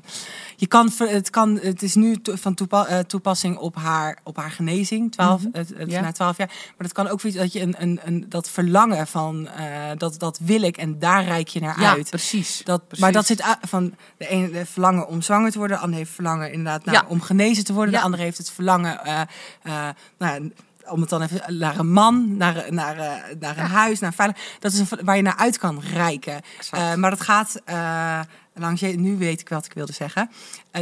je 0.56 0.66
kan, 0.66 0.90
het, 0.96 1.30
kan, 1.30 1.58
het 1.62 1.82
is 1.82 1.94
nu 1.94 2.16
van 2.22 2.54
eh, 2.56 2.98
toepassing 2.98 3.56
op 3.56 3.76
haar, 3.76 4.18
op 4.22 4.36
haar 4.36 4.50
genezing, 4.50 5.12
12, 5.12 5.40
Mhm. 5.42 5.48
het, 5.56 5.68
het, 5.76 5.90
Ja. 5.90 6.00
na 6.00 6.12
12 6.12 6.36
jaar. 6.36 6.46
Maar 6.46 6.74
dat 6.76 6.92
kan 6.92 7.08
ook 7.08 7.20
weer 7.20 7.32
dat 7.32 7.52
je 7.52 7.60
een, 7.60 7.74
een, 7.78 8.00
een, 8.04 8.26
dat 8.28 8.48
verlangen 8.48 9.06
van 9.06 9.48
eh, 9.48 9.90
dat, 9.96 10.18
dat 10.18 10.38
wil 10.42 10.62
ik 10.62 10.76
en 10.76 10.98
daar 10.98 11.24
reik 11.24 11.48
je 11.48 11.60
naar 11.60 11.80
Ja, 11.80 11.90
uit. 11.90 12.10
precies. 12.10 12.60
Dat, 12.64 12.80
Precies. 12.86 13.04
maar 13.04 13.12
dat 13.12 13.26
zit 13.26 13.56
van 13.60 13.94
de 14.16 14.26
ene 14.28 14.48
heeft 14.52 14.70
verlangen 14.70 15.08
om 15.08 15.22
zwanger 15.22 15.50
te 15.50 15.58
worden, 15.58 15.76
de 15.76 15.82
ander 15.82 15.98
heeft 15.98 16.10
verlangen 16.12 16.50
inderdaad 16.52 16.84
nou, 16.84 16.96
Ja. 16.98 17.04
om 17.08 17.20
genezen 17.20 17.64
te 17.64 17.72
worden, 17.72 17.94
de 17.94 18.00
andere 18.00 18.22
heeft 18.22 18.38
het 18.38 18.50
verlangen 18.50 19.04
eh, 19.04 19.20
eh, 19.62 19.88
nou, 20.18 20.52
om 20.88 21.00
het 21.00 21.10
dan 21.10 21.22
even 21.22 21.58
naar 21.58 21.78
een 21.78 21.92
man, 21.92 22.36
naar, 22.36 22.66
naar, 22.72 22.98
eh, 22.98 23.36
naar 23.38 23.58
een 23.58 23.66
huis, 23.66 24.00
naar 24.00 24.14
veilig. 24.14 24.56
Dat 24.58 24.72
is 24.72 24.78
een, 24.78 25.04
waar 25.04 25.16
je 25.16 25.22
naar 25.22 25.36
uit 25.36 25.58
kan 25.58 25.80
reiken. 25.80 26.40
Eh, 26.70 26.94
maar 26.94 27.10
dat 27.10 27.20
gaat 27.20 27.60
eh, 27.64 28.20
langs 28.54 28.80
je. 28.80 28.86
Nu 28.86 29.16
weet 29.16 29.40
ik 29.40 29.48
wat 29.48 29.64
ik 29.64 29.72
wilde 29.72 29.92
zeggen. 29.92 30.30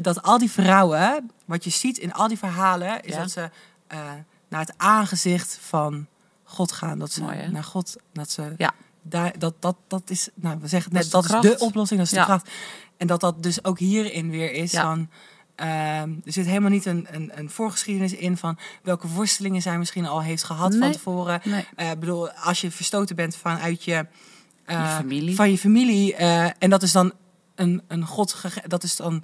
Dat 0.01 0.23
al 0.23 0.39
die 0.39 0.51
vrouwen, 0.51 1.31
wat 1.45 1.65
je 1.65 1.71
ziet 1.71 1.99
in 1.99 2.13
al 2.13 2.29
die 2.29 2.39
verhalen, 2.39 3.03
is 3.03 3.15
Ja. 3.15 3.19
dat 3.21 3.31
ze 3.31 3.51
naar 4.49 4.61
het 4.61 4.75
aangezicht 4.77 5.59
van 5.61 6.07
God 6.45 6.73
gaan. 6.73 6.99
Dat 6.99 7.13
ze 7.13 7.23
Mooi, 7.23 7.49
naar 7.49 7.65
God, 7.65 7.97
dat 8.13 8.31
ze 8.31 8.55
Ja. 8.57 8.73
daar, 9.03 9.39
dat, 9.39 9.55
dat, 9.59 9.77
dat 9.89 10.03
is, 10.11 10.29
nou, 10.35 10.59
we 10.61 10.69
zeggen 10.69 10.91
Dat 10.93 10.99
net, 10.99 11.05
is 11.07 11.11
dat 11.11 11.23
de 11.23 11.29
is 11.35 11.41
kracht. 11.41 11.59
de 11.59 11.65
oplossing, 11.65 12.01
dat 12.01 12.13
is 12.13 12.19
de 12.19 12.25
kracht. 12.25 12.51
En 12.97 13.07
dat 13.07 13.21
dat 13.21 13.43
dus 13.43 13.65
ook 13.65 13.79
hierin 13.79 14.31
weer 14.31 14.53
is 14.53 14.71
van. 14.71 15.11
Ehm, 15.55 16.11
er 16.25 16.33
zit 16.33 16.47
helemaal 16.47 16.71
niet 16.71 16.87
een, 16.87 17.07
een, 17.11 17.31
een 17.35 17.51
voorgeschiedenis 17.51 18.13
in 18.15 18.37
van 18.37 18.59
welke 18.83 19.09
worstelingen 19.09 19.63
zij 19.63 19.79
misschien 19.79 20.07
al 20.07 20.23
heeft 20.23 20.45
gehad 20.45 20.71
van 20.71 20.79
Nee. 20.81 20.93
tevoren. 20.93 21.41
Nee. 21.45 21.67
Eh, 21.77 21.91
Ik 21.91 21.99
bedoel, 22.01 22.31
als 22.31 22.61
je 22.61 22.71
verstoten 22.71 23.17
bent 23.17 23.37
vanuit 23.37 23.85
je, 23.85 24.07
eh, 24.65 24.81
Je 24.81 24.87
familie. 24.97 25.35
van 25.35 25.51
je 25.51 25.59
familie, 25.59 26.15
eh, 26.15 26.45
en 26.59 26.71
dat 26.71 26.83
is 26.83 26.93
dan 26.93 27.13
een, 27.55 27.83
een 27.89 28.07
god, 28.07 28.37
dat 28.67 28.83
is 28.83 28.97
dan 28.97 29.23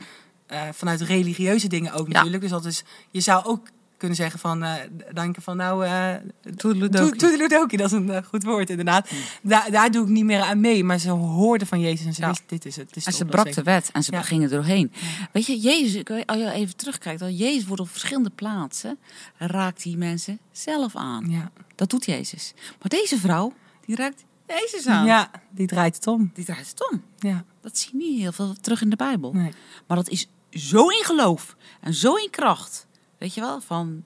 vanuit 0.73 1.01
religieuze 1.01 1.69
dingen 1.69 1.93
ook 1.93 2.07
Ja. 2.09 2.13
natuurlijk. 2.13 2.43
Dus 2.43 2.51
dat 2.51 2.65
is, 2.65 2.85
je 3.11 3.21
zou 3.21 3.45
ook 3.45 3.67
kunnen 3.99 4.17
zeggen 4.17 4.41
van, 4.41 4.63
eh 4.63 4.75
denken 5.15 5.43
van 5.43 5.57
nou, 5.57 5.85
eh 5.87 6.15
Toedeledokie. 6.57 7.09
Toe- 7.11 7.17
Toedeledokie, 7.19 7.79
dat 7.79 7.87
is 7.87 7.93
een 7.93 8.11
eh, 8.11 8.23
goed 8.25 8.45
woord 8.45 8.71
inderdaad. 8.71 9.11
Daar, 9.43 9.71
daar 9.71 9.91
doe 9.91 10.03
ik 10.03 10.09
niet 10.09 10.25
meer 10.25 10.41
aan 10.41 10.61
mee, 10.61 10.85
maar 10.85 10.99
ze 10.99 11.11
hoorden 11.11 11.67
van 11.67 11.81
Jezus 11.81 12.07
en 12.07 12.15
ze 12.15 12.21
Ja. 12.21 12.35
dit 12.47 12.65
is 12.65 12.77
het. 12.77 12.87
Dit 12.87 12.97
is 12.97 13.07
En 13.07 13.13
ze 13.13 13.25
brak 13.25 13.53
de 13.53 13.63
wet 13.63 13.91
en 13.93 14.03
ze 14.03 14.13
Ja. 14.13 14.23
gingen 14.23 14.43
er 14.43 14.57
doorheen. 14.57 14.93
Weet 15.33 15.47
je, 15.47 15.59
Jezus, 15.59 16.03
als 16.27 16.39
je 16.39 16.51
even 16.51 16.77
terugkijkt, 16.77 17.21
dat 17.21 17.39
Jezus 17.39 17.67
wordt 17.67 17.83
op 17.83 17.89
verschillende 17.91 18.31
plaatsen, 18.31 18.99
raakt 19.37 19.83
die 19.83 19.97
mensen 19.97 20.39
zelf 20.53 20.97
aan. 20.97 21.31
Ja. 21.31 21.51
Dat 21.75 21.91
doet 21.91 22.05
Jezus. 22.05 22.53
Maar 22.69 22.89
deze 22.89 23.19
vrouw, 23.19 23.53
die 23.87 23.97
raakt 23.97 24.25
Jezus 24.47 24.87
aan. 24.87 25.07
ja, 25.07 25.31
die 25.51 25.67
draait 25.67 25.95
het 25.95 26.07
om. 26.07 26.31
Die 26.35 26.45
draait 26.45 26.69
het 26.69 26.91
om. 26.91 27.03
Ja, 27.19 27.45
Dat 27.61 27.79
zie 27.79 27.91
je 27.93 27.97
niet 27.99 28.21
heel 28.21 28.33
veel 28.33 28.55
terug 28.61 28.83
in 28.83 28.91
de 28.91 28.97
Bijbel. 28.97 29.33
nee. 29.33 29.53
Maar 29.87 29.97
dat 29.97 30.09
is 30.09 30.29
zo 30.51 30.89
in 30.89 31.05
geloof 31.05 31.57
en 31.81 31.95
zo 31.95 32.15
in 32.15 32.31
kracht. 32.31 32.87
Weet 33.19 33.35
je 33.35 33.41
wel, 33.41 33.61
van 33.61 34.05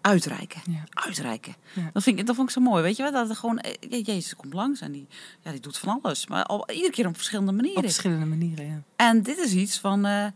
uitreiken. 0.00 0.60
Ja. 0.70 0.84
Uitreiken. 0.90 1.54
Ja. 1.72 1.90
Dat, 1.92 2.02
vind 2.02 2.18
ik, 2.18 2.26
dat 2.26 2.34
vond 2.36 2.48
ik 2.48 2.54
zo 2.54 2.60
mooi. 2.60 2.82
Weet 2.82 2.96
je 2.96 3.02
wel, 3.02 3.12
dat 3.12 3.28
er 3.28 3.36
gewoon, 3.36 3.58
eh, 3.58 3.74
Je- 3.90 4.02
Jezus 4.02 4.36
komt 4.36 4.52
langs 4.52 4.80
en 4.80 4.92
die, 4.92 5.06
ja, 5.42 5.50
die 5.50 5.60
doet 5.60 5.78
van 5.78 5.98
alles. 6.02 6.26
Maar 6.26 6.44
al, 6.44 6.70
iedere 6.70 6.92
keer 6.92 7.06
op 7.06 7.16
verschillende 7.16 7.50
Op 7.50 7.56
manieren. 7.56 7.82
verschillende 7.82 8.26
manieren, 8.26 8.66
ja. 8.66 8.82
En 8.96 9.22
dit 9.22 9.38
is 9.38 9.52
iets 9.52 9.78
van 9.78 10.04
eh, 10.06 10.26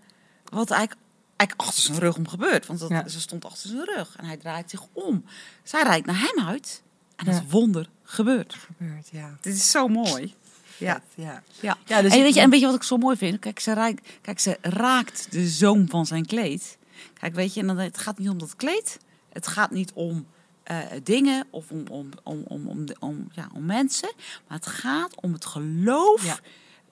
wat 0.44 0.71
eigenlijk, 0.71 1.01
eigenlijk 1.37 1.68
achter 1.68 1.83
zijn 1.83 1.99
rug 1.99 2.16
om 2.16 2.29
gebeurt. 2.29 2.66
Want 2.66 2.79
dat, 2.81 2.88
Ja. 2.88 3.09
ze 3.09 3.21
stond 3.21 3.44
achter 3.44 3.68
zijn 3.68 3.85
rug 3.85 4.16
en 4.16 4.25
hij 4.25 4.37
draait 4.37 4.71
zich 4.71 4.83
om. 4.92 5.25
Zij 5.62 5.83
reikt 5.83 6.07
naar 6.07 6.18
hem 6.35 6.47
uit 6.47 6.83
en 7.16 7.27
het 7.27 7.51
wonder 7.51 7.88
gebeurt. 8.05 8.55
Gebeurt, 8.77 9.09
ja. 9.12 9.37
Dit 9.40 9.55
is 9.55 9.71
zo 9.71 9.88
mooi. 9.88 10.35
Ja. 10.77 11.03
Ja. 11.14 11.42
Ja. 11.61 11.77
Ja, 11.87 12.03
dus 12.03 12.12
en, 12.12 12.18
ik- 12.18 12.25
weet 12.25 12.35
je, 12.35 12.40
en 12.40 12.51
weet 12.51 12.61
je 12.61 12.66
wat 12.66 12.75
ik 12.75 12.83
zo 12.83 12.97
mooi 12.97 13.16
vind? 13.16 13.38
Kijk, 13.38 13.61
ze, 13.61 13.73
raakt, 13.73 14.09
kijk, 14.21 14.40
ze 14.40 14.59
raakt 14.61 15.27
de 15.31 15.49
zoom 15.49 15.88
van 15.88 16.07
zijn 16.07 16.27
kleed. 16.27 16.78
Kijk, 17.20 17.34
weet 17.34 17.54
je, 17.54 17.61
en 17.61 17.66
dan, 17.66 17.76
het 17.76 17.98
gaat 17.98 18.18
niet 18.18 18.28
om 18.28 18.38
dat 18.38 18.56
kleed. 18.56 18.98
Het 19.32 19.46
gaat 19.46 19.70
niet 19.70 19.92
om 19.92 20.26
eh, 20.62 20.78
dingen 21.02 21.46
of 21.50 21.70
om, 21.70 21.87
om, 21.90 22.08
om, 22.22 22.42
om, 22.46 22.66
om, 22.68 22.87
om, 22.98 23.28
ja, 23.32 23.48
om 23.54 23.64
mensen. 23.64 24.12
Maar 24.48 24.56
het 24.56 24.66
gaat 24.66 25.20
om 25.20 25.32
het 25.32 25.44
geloof. 25.44 26.24
Ja. 26.24 26.38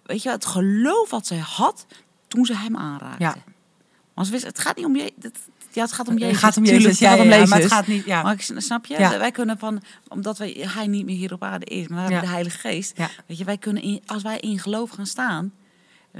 Weet 0.02 0.22
je, 0.22 0.30
het 0.30 0.46
geloof 0.46 1.10
wat 1.10 1.26
zij 1.26 1.38
had 1.38 1.86
toen 2.28 2.44
ze 2.44 2.56
hem 2.56 2.76
aanraakte. 2.76 3.22
Ja. 3.22 3.36
Maar 4.14 4.24
ze 4.24 4.30
wist, 4.30 4.44
het 4.44 4.58
gaat 4.58 4.76
niet 4.76 4.84
om 4.84 4.96
je. 4.96 5.12
Het, 5.20 5.38
ja, 5.72 5.82
het 5.82 5.92
gaat 5.92 6.08
om 6.08 6.18
Jezus. 6.18 6.32
Het 6.32 6.40
gaat 6.40 6.56
om 6.56 6.64
Tuurlijk, 6.64 6.84
Jezus, 6.84 7.00
het 7.00 7.08
ja, 7.08 7.16
gaat 7.16 7.24
om 7.24 7.32
Jezus. 7.32 7.48
maar 7.48 7.58
het 7.58 7.72
gaat 7.72 7.86
niet, 7.86 8.04
ja. 8.04 8.22
Maar 8.22 8.32
ik, 8.32 8.40
snap 8.56 8.86
je? 8.86 8.96
Wij 8.98 9.30
kunnen 9.30 9.58
van, 9.58 9.82
omdat 10.08 10.38
wij, 10.38 10.66
hij 10.74 10.86
niet 10.86 11.04
meer 11.04 11.16
hier 11.16 11.32
op 11.32 11.42
aarde 11.42 11.64
is, 11.64 11.88
maar 11.88 11.96
we 11.96 12.02
hebben 12.02 12.20
de 12.20 12.34
Heilige 12.34 12.58
Geest. 12.58 12.98
Weet 13.26 13.38
je, 13.38 13.44
wij 13.44 13.58
kunnen 13.58 13.82
in, 13.82 14.02
als 14.06 14.22
wij 14.22 14.38
in 14.38 14.58
geloof 14.58 14.90
gaan 14.90 15.06
staan, 15.06 15.52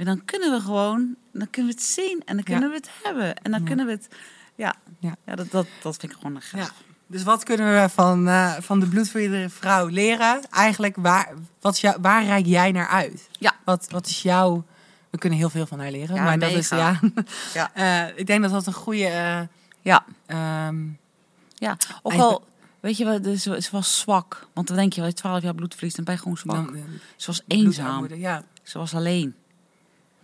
dan 0.05 0.25
kunnen 0.25 0.51
we 0.51 0.59
gewoon, 0.61 1.15
dan 1.33 1.49
kunnen 1.49 1.71
we 1.71 1.77
het 1.79 1.87
zien 1.87 2.21
en 2.25 2.35
dan 2.35 2.43
kunnen 2.43 2.69
we 2.69 2.75
het 2.75 2.89
hebben. 3.03 3.35
En 3.35 3.51
dan 3.51 3.63
kunnen 3.63 3.85
we 3.85 3.91
het, 3.91 4.07
ja, 4.55 4.75
Ja. 4.99 5.15
dat, 5.35 5.51
dat, 5.51 5.67
dat 5.81 5.97
vind 5.97 6.11
ik 6.11 6.17
gewoon 6.17 6.35
een 6.35 6.41
gaaf. 6.41 6.73
Dus 7.07 7.23
wat 7.23 7.43
kunnen 7.43 7.81
we 7.81 7.89
van, 7.89 8.27
eh, 8.27 8.53
van 8.59 8.79
de 8.79 8.87
bloedvriendelijke 8.87 9.49
vrouw 9.55 9.87
leren? 9.87 10.41
Eigenlijk, 10.51 10.95
waar, 10.95 11.33
wat 11.61 11.73
is 11.73 11.81
jou, 11.81 11.97
waar 12.01 12.25
reik 12.25 12.45
jij 12.45 12.71
naar 12.71 12.87
uit? 12.87 13.29
Ja. 13.39 13.55
Wat, 13.63 13.87
wat 13.89 14.07
is 14.07 14.21
jouw... 14.21 14.65
We 15.09 15.17
kunnen 15.17 15.39
heel 15.39 15.49
veel 15.49 15.65
van 15.65 15.79
haar 15.79 15.91
leren. 15.91 16.15
Ja, 16.15 16.23
maar 16.23 16.39
dat 16.39 16.51
is, 16.51 16.69
ja. 16.69 16.99
Ja. 17.53 17.71
Eh, 17.73 18.17
ik 18.17 18.27
denk 18.27 18.41
dat 18.41 18.51
dat 18.51 18.65
een 18.67 18.73
goede... 18.73 19.05
eh, 19.05 19.39
Ja, 19.81 20.05
ehm, 20.25 20.77
ja. 21.55 21.77
ook 22.01 22.11
En- 22.11 22.19
al, 22.19 22.47
weet 22.79 22.97
je 22.97 23.05
wat, 23.05 23.23
dus 23.23 23.43
ze 23.43 23.67
was 23.71 23.99
zwak. 23.99 24.47
Want 24.53 24.67
dan 24.67 24.77
denk 24.77 24.93
je, 24.93 25.01
als 25.01 25.09
je 25.09 25.15
12 25.15 25.41
jaar 25.43 25.55
bloedverlies, 25.55 25.93
dan 25.95 26.03
ben 26.05 26.13
je 26.13 26.19
gewoon 26.19 26.37
zwak. 26.37 26.55
Dan, 26.55 26.83
ze 27.15 27.25
was 27.27 27.41
eenzaam. 27.47 28.13
Ja, 28.15 28.43
Ze 28.63 28.77
was 28.77 28.93
alleen. 28.93 29.35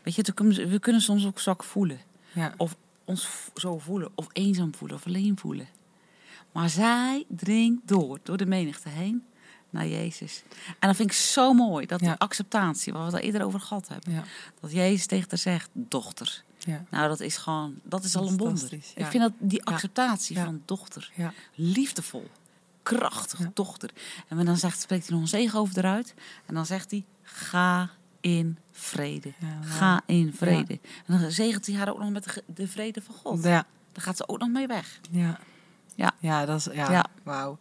Weet 0.04 0.16
je, 0.16 0.68
we 0.68 0.80
kunnen 0.80 1.02
soms 1.02 1.26
ook 1.26 1.40
zwak 1.40 1.64
voelen. 1.64 2.00
ja. 2.32 2.54
Of 2.58 2.76
ons 3.06 3.28
zo 3.56 3.80
voelen. 3.80 4.12
Of 4.16 4.28
eenzaam 4.34 4.76
voelen. 4.76 4.98
Of 4.98 5.06
alleen 5.06 5.38
voelen. 5.38 5.68
Maar 6.52 6.70
zij 6.70 7.26
dringt 7.28 7.88
door, 7.88 8.20
door 8.24 8.38
de 8.38 8.46
menigte 8.46 8.90
heen, 8.90 9.24
naar 9.70 9.88
Jezus. 9.88 10.44
En 10.80 10.88
dat 10.88 10.96
vind 10.96 11.10
ik 11.10 11.16
zo 11.16 11.54
mooi. 11.54 11.86
Dat 11.86 12.00
Ja. 12.00 12.08
die 12.08 12.16
acceptatie, 12.20 12.94
waar 12.94 13.06
we 13.10 13.16
het 13.16 13.24
eerder 13.26 13.44
over 13.46 13.60
gehad 13.60 13.88
hebben. 13.88 14.14
ja, 14.14 14.24
Dat 14.60 14.72
Jezus 14.72 15.06
tegen 15.06 15.28
haar 15.30 15.38
zegt, 15.40 15.70
dochter. 15.74 16.44
ja, 16.58 16.84
Nou, 16.90 17.08
dat 17.08 17.20
is 17.20 17.38
gewoon, 17.38 17.76
dat 17.84 18.04
is 18.04 18.16
al 18.16 18.28
een 18.28 18.38
wonder. 18.38 18.74
Ik 18.74 19.06
vind 19.06 19.24
dat 19.24 19.32
die 19.38 19.64
acceptatie 19.66 20.40
van 20.40 20.62
dochter. 20.66 21.12
Liefdevol. 21.56 22.30
Krachtig, 22.84 23.40
dochter. 23.54 23.90
En 24.28 24.46
dan 24.46 24.58
zegt, 24.58 24.82
spreekt 24.82 25.04
hij 25.04 25.12
nog 25.14 25.22
een 25.22 25.28
zegen 25.30 25.60
over 25.60 25.78
eruit. 25.78 26.14
En 26.46 26.54
dan 26.54 26.66
zegt 26.66 26.92
hij, 26.92 27.04
ga 27.22 27.90
in 28.24 28.58
vrede. 28.72 29.34
Ja. 29.40 29.58
Ga 29.64 30.02
in 30.06 30.34
vrede. 30.38 30.80
En 31.06 31.20
dan 31.20 31.32
zegent 31.32 31.66
hij 31.66 31.76
haar 31.76 31.90
ook 31.90 32.00
nog 32.00 32.10
met 32.10 32.44
de, 32.46 32.68
vrede 32.68 33.02
van 33.02 33.16
God. 33.16 33.44
Ja, 33.44 33.66
Daar 33.92 34.04
gaat 34.04 34.18
ze 34.18 34.28
ook 34.28 34.40
nog 34.40 34.50
mee 34.50 34.68
weg. 34.68 35.00
ja. 35.12 35.40
Ja. 35.96 36.12
Ja, 36.20 36.46
dat 36.46 36.60
is, 36.60 36.68
ja, 36.74 36.92
Ja. 36.92 37.06
wauw. 37.24 37.58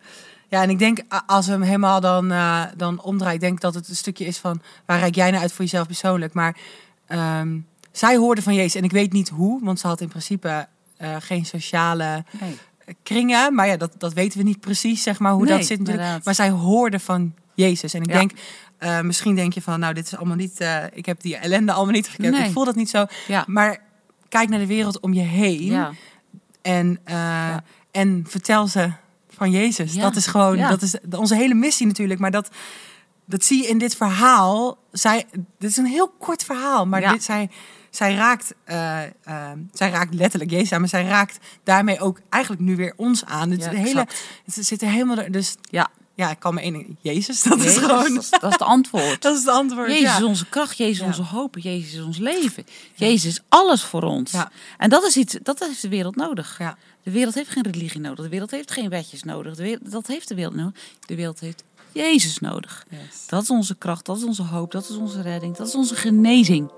Ja, 0.48 0.62
en 0.62 0.70
ik 0.70 0.78
denk, 0.78 1.00
als 1.26 1.46
we 1.46 1.52
hem 1.52 1.62
helemaal 1.62 2.00
dan, 2.00 2.32
eh, 2.32 2.64
dan 2.76 3.02
omdraaien, 3.02 3.34
ik 3.34 3.40
denk 3.40 3.60
dat 3.60 3.74
het 3.74 3.88
een 3.88 3.96
stukje 3.96 4.24
is 4.24 4.38
van, 4.38 4.62
waar 4.86 4.98
rijk 4.98 5.14
jij 5.14 5.30
naar 5.30 5.40
uit 5.40 5.52
voor 5.52 5.64
jezelf 5.64 5.86
persoonlijk? 5.86 6.32
Maar 6.34 6.56
ehm, 7.06 7.58
zij 7.90 8.16
hoorde 8.16 8.42
van 8.42 8.54
Jezus, 8.54 8.74
en 8.74 8.84
ik 8.84 8.90
weet 8.92 9.12
niet 9.12 9.28
hoe, 9.28 9.64
want 9.64 9.80
ze 9.80 9.86
had 9.86 10.00
in 10.00 10.08
principe 10.08 10.68
eh, 10.96 11.16
geen 11.18 11.44
sociale 11.46 12.24
Nee. 12.40 12.58
kringen. 13.02 13.54
Maar 13.54 13.66
ja, 13.66 13.76
dat, 13.76 13.94
dat 13.98 14.12
weten 14.12 14.38
we 14.38 14.44
niet 14.44 14.60
precies, 14.60 15.02
zeg 15.02 15.18
maar, 15.18 15.32
hoe 15.32 15.44
Nee, 15.44 15.56
dat 15.56 15.66
zit 15.66 15.78
natuurlijk. 15.78 15.98
inderdaad. 15.98 16.24
Maar 16.24 16.34
zij 16.34 16.50
hoorde 16.50 16.98
van 16.98 17.34
Jezus. 17.54 17.94
En 17.94 18.02
ik 18.02 18.10
Ja. 18.10 18.18
denk, 18.18 18.32
eh, 18.82 19.00
misschien 19.00 19.34
denk 19.34 19.52
je 19.52 19.62
van, 19.62 19.80
nou, 19.80 19.94
dit 19.94 20.06
is 20.06 20.16
allemaal 20.16 20.36
niet, 20.36 20.60
eh, 20.60 20.84
ik 20.92 21.06
heb 21.06 21.20
die 21.20 21.36
ellende 21.36 21.72
allemaal 21.72 21.92
niet. 21.94 22.18
Nee. 22.18 22.44
Ik 22.46 22.52
voel 22.52 22.64
dat 22.64 22.74
niet 22.74 22.90
zo. 22.90 23.06
Ja. 23.28 23.44
Maar 23.46 23.78
kijk 24.28 24.48
naar 24.48 24.58
de 24.58 24.66
wereld 24.66 25.00
om 25.00 25.12
je 25.12 25.20
heen 25.20 25.62
Ja. 25.64 25.92
en, 26.62 26.98
eh, 27.04 27.56
en 27.90 28.24
vertel 28.28 28.66
ze 28.66 28.92
van 29.28 29.50
Jezus. 29.50 29.94
Dat 29.94 30.16
is 30.16 30.26
gewoon, 30.26 30.56
dat 30.58 30.82
is 30.82 30.94
onze 31.16 31.34
hele 31.34 31.54
missie 31.54 31.86
natuurlijk. 31.86 32.20
Maar 32.20 32.30
dat, 32.30 32.48
dat 33.24 33.44
zie 33.44 33.62
je 33.62 33.68
in 33.68 33.78
dit 33.78 33.96
verhaal. 33.96 34.78
Zij, 34.92 35.24
dit 35.58 35.70
is 35.70 35.76
een 35.76 35.86
heel 35.86 36.08
kort 36.18 36.44
verhaal, 36.44 36.86
maar 36.86 37.00
dit, 37.12 37.22
zij, 37.24 37.50
zij, 37.90 38.14
raakt, 38.14 38.54
zij 39.72 39.90
raakt 39.90 40.14
letterlijk 40.14 40.50
Jezus 40.50 40.72
aan, 40.72 40.80
maar 40.80 40.88
zij 40.88 41.04
raakt 41.04 41.38
daarmee 41.64 42.00
ook 42.00 42.20
eigenlijk 42.28 42.62
nu 42.62 42.76
weer 42.76 42.92
ons 42.96 43.24
aan. 43.24 43.50
Het, 43.50 43.68
hele, 43.68 44.06
het 44.44 44.66
zit 44.66 44.82
er 44.82 44.88
helemaal, 44.88 45.16
er- 45.18 45.32
dus 45.32 45.56
Ja. 45.70 45.88
Ja, 46.14 46.30
ik 46.30 46.38
kan 46.38 46.54
me 46.54 46.60
één 46.60 46.98
Jezus, 47.00 47.42
dat 47.42 47.58
Jezus, 47.58 47.76
is 47.76 47.82
gewoon, 47.82 48.14
dat, 48.14 48.22
is, 48.22 48.30
dat 48.30 48.42
is 48.42 48.52
het 48.52 48.62
antwoord. 48.62 49.22
dat 49.22 49.34
is 49.34 49.40
het 49.40 49.54
antwoord. 49.54 49.88
Jezus 49.88 50.02
ja. 50.02 50.16
is 50.16 50.22
onze 50.22 50.46
kracht, 50.46 50.76
Jezus 50.76 50.92
is 50.94 50.98
Ja. 50.98 51.06
onze 51.06 51.22
hoop, 51.22 51.58
Jezus 51.58 51.94
is 51.94 52.02
ons 52.04 52.18
leven. 52.18 52.66
Jezus 52.94 53.30
is 53.30 53.40
alles 53.48 53.82
voor 53.82 54.02
ons. 54.02 54.32
En 54.78 54.90
dat 54.90 55.04
is 55.04 55.16
iets, 55.16 55.36
dat 55.42 55.58
heeft 55.58 55.82
de 55.82 55.88
wereld 55.88 56.16
nodig. 56.16 56.58
Ja. 56.58 56.76
De 57.02 57.10
wereld 57.10 57.34
heeft 57.34 57.50
geen 57.50 57.62
religie 57.70 58.00
nodig. 58.00 58.24
De 58.24 58.30
wereld 58.30 58.50
heeft 58.50 58.70
geen 58.70 58.88
wetjes 58.88 59.22
nodig. 59.22 59.54
De 59.56 59.62
wereld, 59.62 59.90
dat 59.90 60.06
heeft 60.06 60.28
de 60.28 60.34
wereld 60.34 60.54
nodig. 60.54 60.72
De 61.06 61.14
wereld 61.14 61.40
heeft 61.40 61.64
Jezus 61.92 62.38
nodig. 62.38 62.86
Yes. 62.90 63.26
Dat 63.26 63.42
is 63.42 63.50
onze 63.50 63.74
kracht, 63.74 64.06
dat 64.06 64.16
is 64.16 64.24
onze 64.24 64.42
hoop, 64.42 64.72
dat 64.72 64.88
is 64.88 64.96
onze 64.96 65.22
redding, 65.22 65.56
dat 65.56 65.66
is 65.66 65.74
onze 65.74 65.94
genezing. 65.94 66.70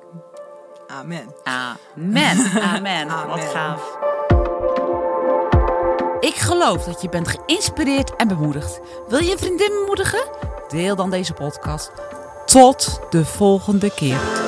Amen. 0.87 1.35
Amen. 1.45 2.53
Amen. 2.53 2.63
Amen. 3.09 3.29
Wat 3.29 3.41
gaaf. 3.41 4.14
Ik 6.25 6.35
geloof 6.35 6.85
dat 6.85 7.03
je 7.03 7.09
bent 7.09 7.29
geïnspireerd 7.29 8.17
en 8.17 8.29
bemoedigd. 8.29 8.81
Wil 9.09 9.19
je 9.19 9.33
een 9.33 9.39
vriendin 9.39 9.69
bemoedigen? 9.69 10.29
Deel 10.69 10.97
dan 10.97 11.11
deze 11.11 11.33
podcast. 11.33 11.93
Tot 12.45 13.01
de 13.11 13.25
volgende 13.25 13.95
keer. 13.95 14.44